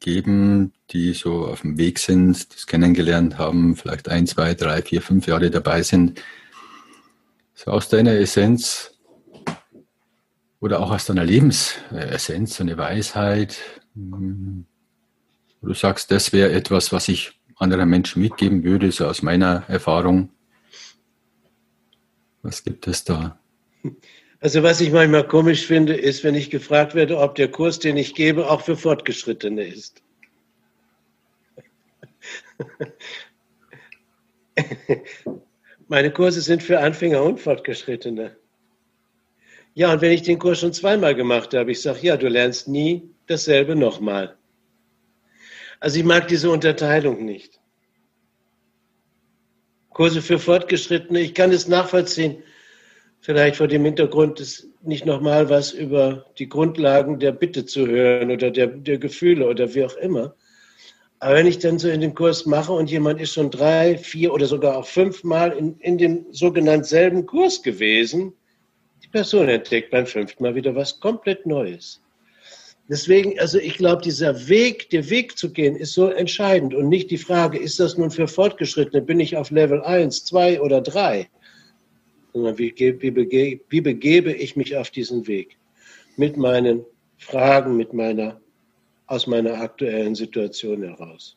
[0.00, 5.02] geben, die so auf dem Weg sind, das kennengelernt haben, vielleicht ein, zwei, drei, vier,
[5.02, 6.20] fünf Jahre dabei sind,
[7.54, 8.91] so aus deiner Essenz,
[10.62, 13.58] oder auch aus deiner Lebensessenz, so eine Weisheit,
[13.94, 19.64] wo du sagst, das wäre etwas, was ich anderen Menschen mitgeben würde, so aus meiner
[19.66, 20.30] Erfahrung.
[22.42, 23.40] Was gibt es da?
[24.38, 27.96] Also was ich manchmal komisch finde, ist, wenn ich gefragt werde, ob der Kurs, den
[27.96, 30.00] ich gebe, auch für Fortgeschrittene ist.
[35.88, 38.36] Meine Kurse sind für Anfänger und Fortgeschrittene.
[39.74, 42.68] Ja, und wenn ich den Kurs schon zweimal gemacht habe, ich sage, ja, du lernst
[42.68, 44.36] nie dasselbe nochmal.
[45.80, 47.58] Also ich mag diese Unterteilung nicht.
[49.90, 52.42] Kurse für Fortgeschrittene, ich kann es nachvollziehen,
[53.20, 58.30] vielleicht vor dem Hintergrund, ist nicht nochmal was über die Grundlagen der Bitte zu hören
[58.30, 60.34] oder der, der Gefühle oder wie auch immer.
[61.18, 64.32] Aber wenn ich dann so in den Kurs mache und jemand ist schon drei, vier
[64.32, 68.34] oder sogar auch fünfmal in, in dem sogenannten selben Kurs gewesen,
[69.12, 72.02] Person entdeckt beim fünften Mal wieder was komplett Neues.
[72.88, 77.10] Deswegen, also ich glaube, dieser Weg, der Weg zu gehen, ist so entscheidend und nicht
[77.10, 81.28] die Frage, ist das nun für Fortgeschrittene, bin ich auf Level 1, 2 oder 3?
[82.32, 85.56] Sondern wie, wie, begebe, wie begebe ich mich auf diesen Weg?
[86.16, 86.84] Mit meinen
[87.18, 88.40] Fragen, mit meiner,
[89.06, 91.36] aus meiner aktuellen Situation heraus.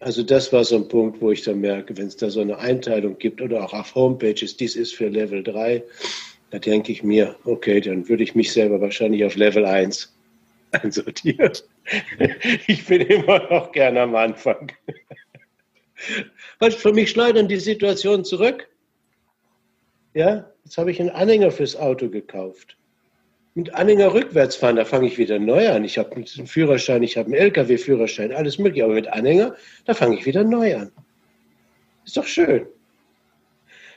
[0.00, 2.58] Also das war so ein Punkt, wo ich dann merke, wenn es da so eine
[2.58, 5.82] Einteilung gibt oder auch auf Homepages, dies ist für Level 3,
[6.50, 10.14] da denke ich mir, okay, dann würde ich mich selber wahrscheinlich auf Level 1
[10.72, 11.52] einsortieren.
[12.66, 14.70] Ich bin immer noch gerne am Anfang.
[16.58, 18.68] Weil für mich schleudern die Situationen zurück.
[20.12, 22.76] Ja, jetzt habe ich einen Anhänger fürs Auto gekauft.
[23.58, 25.82] Mit Anhänger rückwärts fahren, da fange ich wieder neu an.
[25.82, 28.84] Ich habe einen Führerschein, ich habe einen LKW-Führerschein, alles mögliche.
[28.84, 30.92] Aber mit Anhänger, da fange ich wieder neu an.
[32.04, 32.66] Ist doch schön.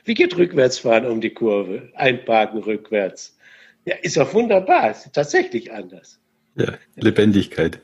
[0.04, 1.90] Wie geht Rückwärtsfahren um die Kurve?
[1.94, 3.38] Einparken rückwärts.
[3.84, 4.90] Ja, ist doch wunderbar.
[4.90, 6.18] Ist tatsächlich anders.
[6.56, 7.80] Ja, Lebendigkeit.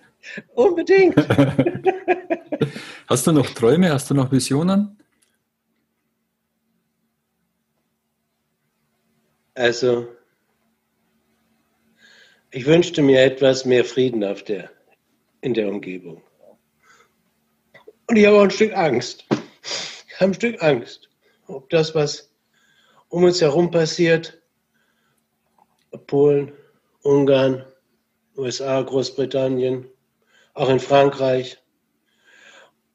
[0.55, 1.15] Unbedingt.
[3.07, 3.91] Hast du noch Träume?
[3.91, 4.99] Hast du noch Visionen?
[9.55, 10.18] Also,
[12.51, 14.71] ich wünschte mir etwas mehr Frieden auf der,
[15.41, 16.23] in der Umgebung.
[18.07, 19.27] Und ich habe auch ein Stück Angst.
[20.09, 21.09] Ich habe ein Stück Angst,
[21.47, 22.35] ob das, was
[23.09, 24.43] um uns herum passiert,
[26.07, 26.53] Polen,
[27.03, 27.65] Ungarn,
[28.37, 29.87] USA, Großbritannien,
[30.55, 31.59] auch in Frankreich,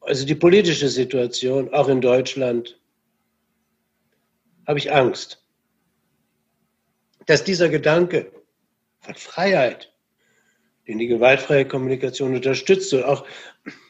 [0.02, 2.80] also die politische Situation, auch in Deutschland,
[4.68, 5.42] habe ich Angst,
[7.26, 8.32] dass dieser Gedanke,
[9.04, 9.92] von Freiheit,
[10.88, 12.94] den die gewaltfreie Kommunikation unterstützt.
[12.94, 13.26] Und auch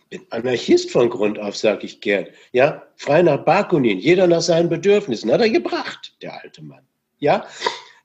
[0.10, 2.28] bin Anarchist von Grund auf, sage ich gern.
[2.52, 6.86] Ja, frei nach Bakunin, jeder nach seinen Bedürfnissen, hat er gebracht, der alte Mann.
[7.20, 7.48] Ja,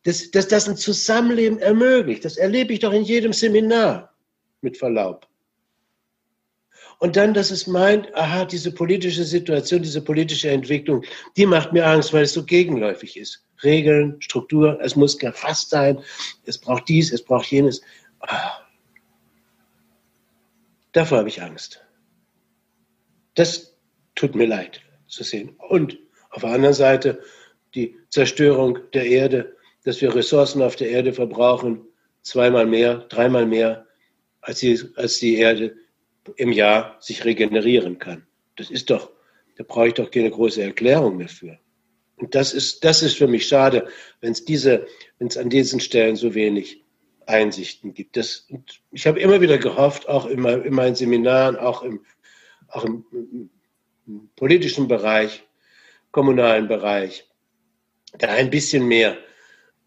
[0.04, 4.14] dass, dass das ein Zusammenleben ermöglicht, das erlebe ich doch in jedem Seminar,
[4.61, 5.26] mit Verlaub.
[6.98, 11.04] Und dann, dass es meint, aha, diese politische Situation, diese politische Entwicklung,
[11.36, 13.44] die macht mir Angst, weil es so gegenläufig ist.
[13.62, 15.98] Regeln, Struktur, es muss gefasst sein,
[16.44, 17.82] es braucht dies, es braucht jenes.
[18.20, 18.59] Ah.
[20.92, 21.84] Davor habe ich Angst.
[23.34, 23.76] Das
[24.14, 25.54] tut mir leid zu sehen.
[25.68, 25.98] Und
[26.30, 27.22] auf der anderen Seite
[27.74, 31.86] die Zerstörung der Erde, dass wir Ressourcen auf der Erde verbrauchen,
[32.22, 33.86] zweimal mehr, dreimal mehr,
[34.40, 35.76] als die, als die Erde
[36.36, 38.26] im Jahr sich regenerieren kann.
[38.56, 39.11] Das ist doch,
[39.56, 41.59] da brauche ich doch keine große Erklärung mehr für.
[42.18, 43.88] Und das ist, das ist für mich schade,
[44.20, 44.86] wenn es diese,
[45.18, 46.84] wenn es an diesen Stellen so wenig
[47.26, 48.16] Einsichten gibt.
[48.16, 52.04] Das, und ich habe immer wieder gehofft, auch in, in meinen Seminaren, auch im,
[52.68, 53.04] auch im,
[54.06, 55.44] im politischen Bereich,
[56.10, 57.28] kommunalen Bereich,
[58.18, 59.18] da ein bisschen mehr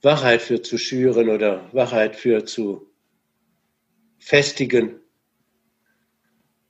[0.02, 2.88] Wachheit für zu schüren oder Wachheit für zu
[4.20, 5.00] festigen.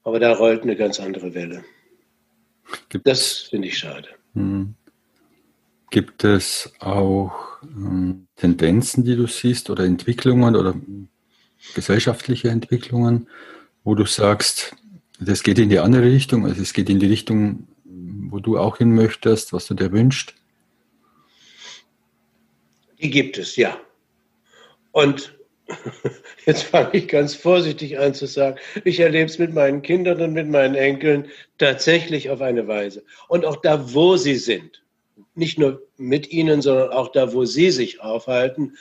[0.03, 1.63] Aber da rollt eine ganz andere Welle.
[2.89, 4.09] Gibt das finde ich schade.
[4.33, 4.75] Hm.
[5.91, 7.33] Gibt es auch
[7.63, 10.73] ähm, Tendenzen, die du siehst oder Entwicklungen oder
[11.75, 13.27] gesellschaftliche Entwicklungen,
[13.83, 14.73] wo du sagst,
[15.19, 18.77] das geht in die andere Richtung, also es geht in die Richtung, wo du auch
[18.77, 20.33] hin möchtest, was du dir wünschst?
[23.01, 23.77] Die gibt es, ja.
[24.93, 25.37] Und
[26.45, 30.31] jetzt fange ich ganz vorsichtig an zu sagen, ich erlebe es mit meinen Kindern und
[30.31, 31.27] mit meinen Enkeln
[31.57, 33.03] tatsächlich auf eine Weise.
[33.27, 34.80] Und auch da, wo sie sind
[35.35, 38.77] nicht nur mit ihnen, sondern auch da, wo sie sich aufhalten,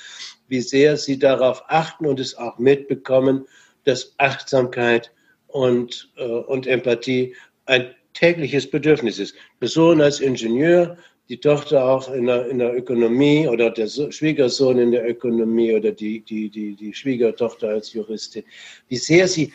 [0.49, 3.47] wie sehr sie darauf achten und es auch mitbekommen,
[3.85, 5.13] dass Achtsamkeit
[5.47, 7.35] und, äh, und Empathie
[7.67, 9.35] ein tägliches Bedürfnis ist.
[9.61, 10.97] Der Sohn als Ingenieur,
[11.29, 15.73] die Tochter auch in der, in der Ökonomie oder der so Schwiegersohn in der Ökonomie
[15.73, 18.43] oder die, die, die, die Schwiegertochter als Juristin,
[18.89, 19.53] wie sehr sie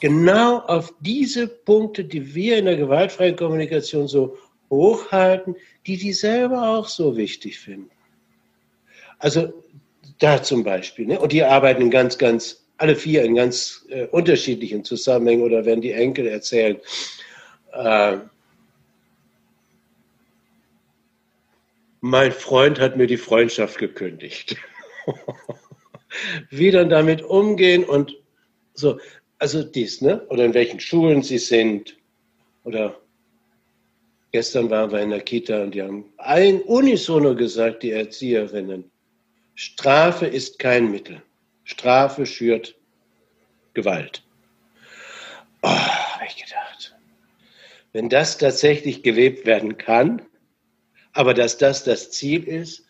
[0.00, 4.38] genau auf diese Punkte, die wir in der gewaltfreien Kommunikation so
[4.70, 5.56] hochhalten,
[5.86, 7.90] die die selber auch so wichtig finden.
[9.18, 9.52] Also
[10.18, 11.06] da zum Beispiel.
[11.06, 11.18] Ne?
[11.18, 15.92] Und die arbeiten ganz, ganz, alle vier in ganz äh, unterschiedlichen Zusammenhängen oder wenn die
[15.92, 16.78] Enkel erzählen.
[17.72, 18.18] Äh,
[22.00, 24.56] mein Freund hat mir die Freundschaft gekündigt.
[26.50, 28.16] Wie dann damit umgehen und
[28.74, 28.98] so,
[29.38, 30.26] also dies, ne?
[30.28, 31.96] Oder in welchen Schulen sie sind
[32.64, 33.00] oder
[34.32, 38.90] Gestern waren wir in der Kita und die haben ein unisono gesagt, die Erzieherinnen,
[39.54, 41.22] Strafe ist kein Mittel.
[41.64, 42.76] Strafe schürt
[43.74, 44.22] Gewalt.
[45.62, 46.96] Oh, habe ich gedacht.
[47.92, 50.22] Wenn das tatsächlich gelebt werden kann,
[51.12, 52.86] aber dass das das Ziel ist,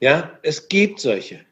[0.00, 1.44] ja, es gibt solche.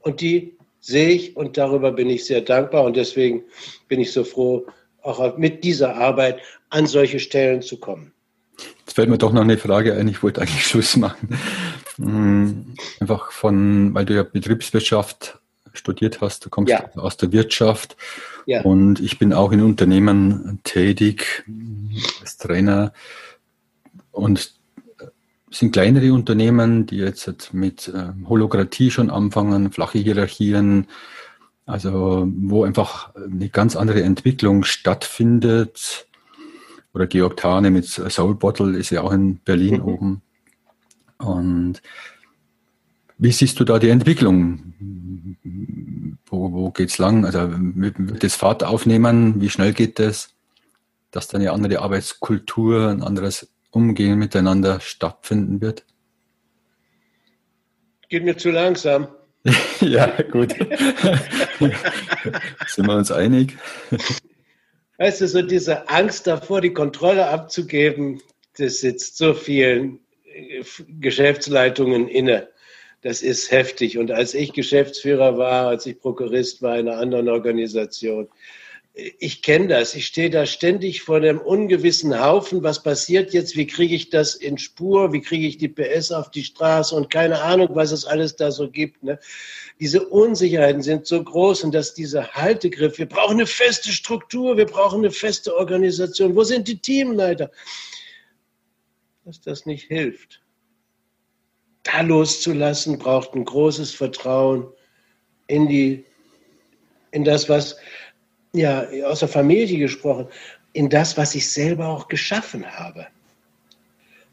[0.00, 3.44] Und die sehe ich und darüber bin ich sehr dankbar und deswegen
[3.88, 4.66] bin ich so froh,
[5.02, 6.40] auch mit dieser Arbeit
[6.70, 8.12] an solche Stellen zu kommen.
[8.80, 11.38] Jetzt fällt mir doch noch eine Frage ein, ich wollte eigentlich Schluss machen.
[11.96, 15.38] Hm, einfach von, weil du ja Betriebswirtschaft
[15.72, 16.90] studiert hast, du kommst ja.
[16.96, 17.96] aus der Wirtschaft
[18.46, 18.62] ja.
[18.62, 21.44] und ich bin auch in Unternehmen tätig
[22.20, 22.92] als Trainer
[24.10, 24.58] und es
[25.50, 30.86] sind kleinere Unternehmen, die jetzt mit ähm, Holokratie schon anfangen, flache Hierarchien,
[31.66, 36.06] also wo einfach eine ganz andere Entwicklung stattfindet.
[36.94, 39.84] Oder Georg Thane mit Soul Bottle ist ja auch in Berlin mhm.
[39.84, 40.22] oben.
[41.18, 41.80] Und
[43.18, 44.74] Wie siehst du da die Entwicklung?
[46.26, 47.24] Wo, wo geht es lang?
[47.24, 49.40] Also wird das Fahrt aufnehmen?
[49.40, 50.30] Wie schnell geht das?
[51.12, 55.84] Dass da eine andere Arbeitskultur, ein anderes Umgehen miteinander stattfinden wird?
[58.08, 59.06] Geht mir zu langsam.
[59.80, 60.52] ja, gut.
[62.66, 63.56] Sind wir uns einig?
[64.98, 68.22] Weißt du, so diese Angst davor, die Kontrolle abzugeben,
[68.56, 70.62] das sitzt so vielen äh,
[71.00, 72.48] Geschäftsleitungen inne.
[73.02, 73.98] Das ist heftig.
[73.98, 78.28] Und als ich Geschäftsführer war, als ich Prokurist war in einer anderen Organisation,
[78.94, 79.94] ich kenne das.
[79.94, 82.62] Ich stehe da ständig vor einem ungewissen Haufen.
[82.62, 83.56] Was passiert jetzt?
[83.56, 85.14] Wie kriege ich das in Spur?
[85.14, 86.94] Wie kriege ich die PS auf die Straße?
[86.94, 89.02] Und keine Ahnung, was es alles da so gibt.
[89.02, 89.18] Ne?
[89.80, 94.66] Diese Unsicherheiten sind so groß und dass dieser Haltegriff, wir brauchen eine feste Struktur, wir
[94.66, 96.36] brauchen eine feste Organisation.
[96.36, 97.50] Wo sind die Teamleiter?
[99.24, 100.42] Dass das nicht hilft.
[101.84, 104.70] Da loszulassen, braucht ein großes Vertrauen
[105.46, 106.04] in die,
[107.10, 107.76] in das, was
[108.52, 110.26] ja, aus der Familie gesprochen,
[110.72, 113.06] in das, was ich selber auch geschaffen habe.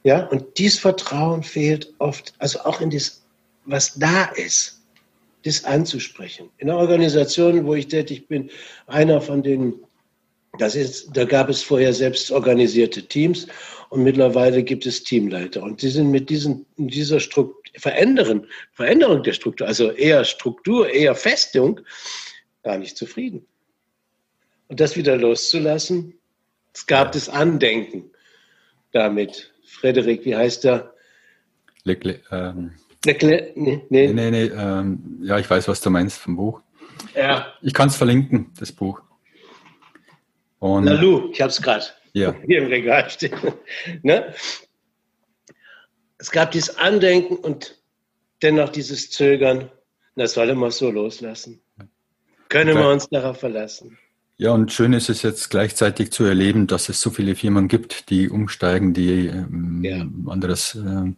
[0.04, 3.22] Ja, und dieses Vertrauen fehlt oft, also auch in das,
[3.66, 4.82] was da ist,
[5.44, 6.50] das anzusprechen.
[6.58, 8.50] In der Organisation, wo ich tätig bin,
[8.88, 9.74] einer von den,
[10.58, 13.48] das ist, da gab es vorher selbst organisierte Teams
[13.90, 15.64] und mittlerweile gibt es Teamleiter.
[15.64, 21.14] Und die sind mit diesen, dieser Struktur, Verändern, Veränderung der Struktur, also eher Struktur, eher
[21.14, 21.82] Festung,
[22.64, 23.46] gar nicht zufrieden
[24.70, 26.14] und das wieder loszulassen.
[26.74, 28.12] Es gab das Andenken
[28.94, 29.54] damit.
[29.66, 30.94] Frederik, wie heißt er?
[31.84, 32.22] Leclerc.
[32.32, 32.72] Ähm,
[33.06, 33.58] Leclerc?
[33.58, 34.14] Nee, nee.
[34.14, 36.62] nee, nee ähm, ja, ich weiß, was du meinst vom Buch.
[37.16, 37.54] Ja.
[37.62, 39.02] Ich kann es verlinken, das Buch.
[40.60, 42.36] Und, Lalu, ich habe es gerade ja.
[42.46, 43.38] hier im Regal stehen.
[44.04, 44.34] ne?
[46.18, 47.78] Es gab dieses Andenken und
[48.42, 49.72] dennoch dieses Zögern.
[50.16, 51.62] Das soll immer so loslassen.
[52.50, 53.98] Können wir uns darauf verlassen?
[54.42, 58.10] Ja, und schön ist es jetzt gleichzeitig zu erleben, dass es so viele Firmen gibt,
[58.10, 60.06] die umsteigen, die ähm, ja.
[60.32, 61.12] anderes äh,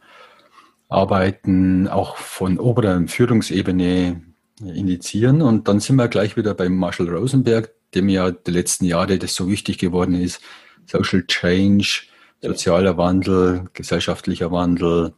[0.89, 4.23] Arbeiten auch von oberer Führungsebene
[4.59, 5.43] initiieren.
[5.43, 9.35] Und dann sind wir gleich wieder beim Marshall Rosenberg, dem ja die letzten Jahre das
[9.35, 10.41] so wichtig geworden ist.
[10.87, 12.05] Social Change,
[12.41, 15.13] sozialer Wandel, gesellschaftlicher Wandel.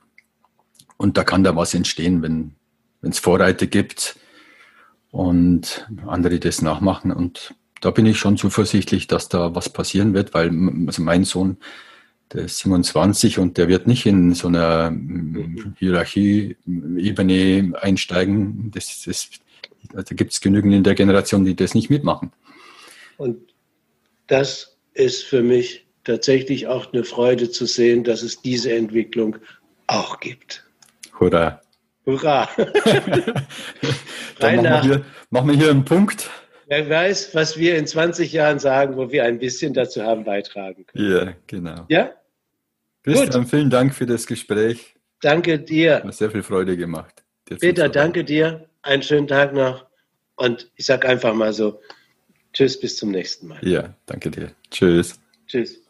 [0.97, 2.56] Und da kann da was entstehen, wenn
[2.99, 4.20] es Vorreiter gibt
[5.10, 7.10] und andere das nachmachen.
[7.14, 10.52] Und da bin ich schon zuversichtlich, dass da was passieren wird, weil
[10.88, 11.58] also mein Sohn,
[12.32, 15.76] der ist 27 und der wird nicht in so einer mhm.
[15.78, 18.72] Hierarchie-Ebene einsteigen.
[18.74, 19.32] Das, das,
[19.92, 22.32] da gibt es genügend in der Generation, die das nicht mitmachen.
[23.18, 23.54] Und
[24.28, 29.36] das ist für mich tatsächlich auch eine Freude zu sehen, dass es diese Entwicklung
[29.88, 30.64] auch gibt.
[31.20, 31.60] Hurra!
[32.06, 32.48] Hurra!
[34.40, 36.30] Dann machen wir, machen wir hier einen Punkt.
[36.74, 40.88] Wer weiß, was wir in 20 Jahren sagen, wo wir ein bisschen dazu haben beitragen
[40.88, 41.11] können.
[41.11, 41.86] Ja, genau.
[41.88, 42.09] Ja?
[43.03, 43.51] Christian, Gut.
[43.51, 44.95] vielen Dank für das Gespräch.
[45.21, 46.03] Danke dir.
[46.03, 47.24] Hat sehr viel Freude gemacht.
[47.45, 48.65] Peter, danke dir.
[48.82, 49.86] Einen schönen Tag noch.
[50.36, 51.80] Und ich sage einfach mal so,
[52.53, 53.59] tschüss, bis zum nächsten Mal.
[53.61, 54.51] Ja, danke dir.
[54.71, 55.19] Tschüss.
[55.45, 55.83] Tschüss.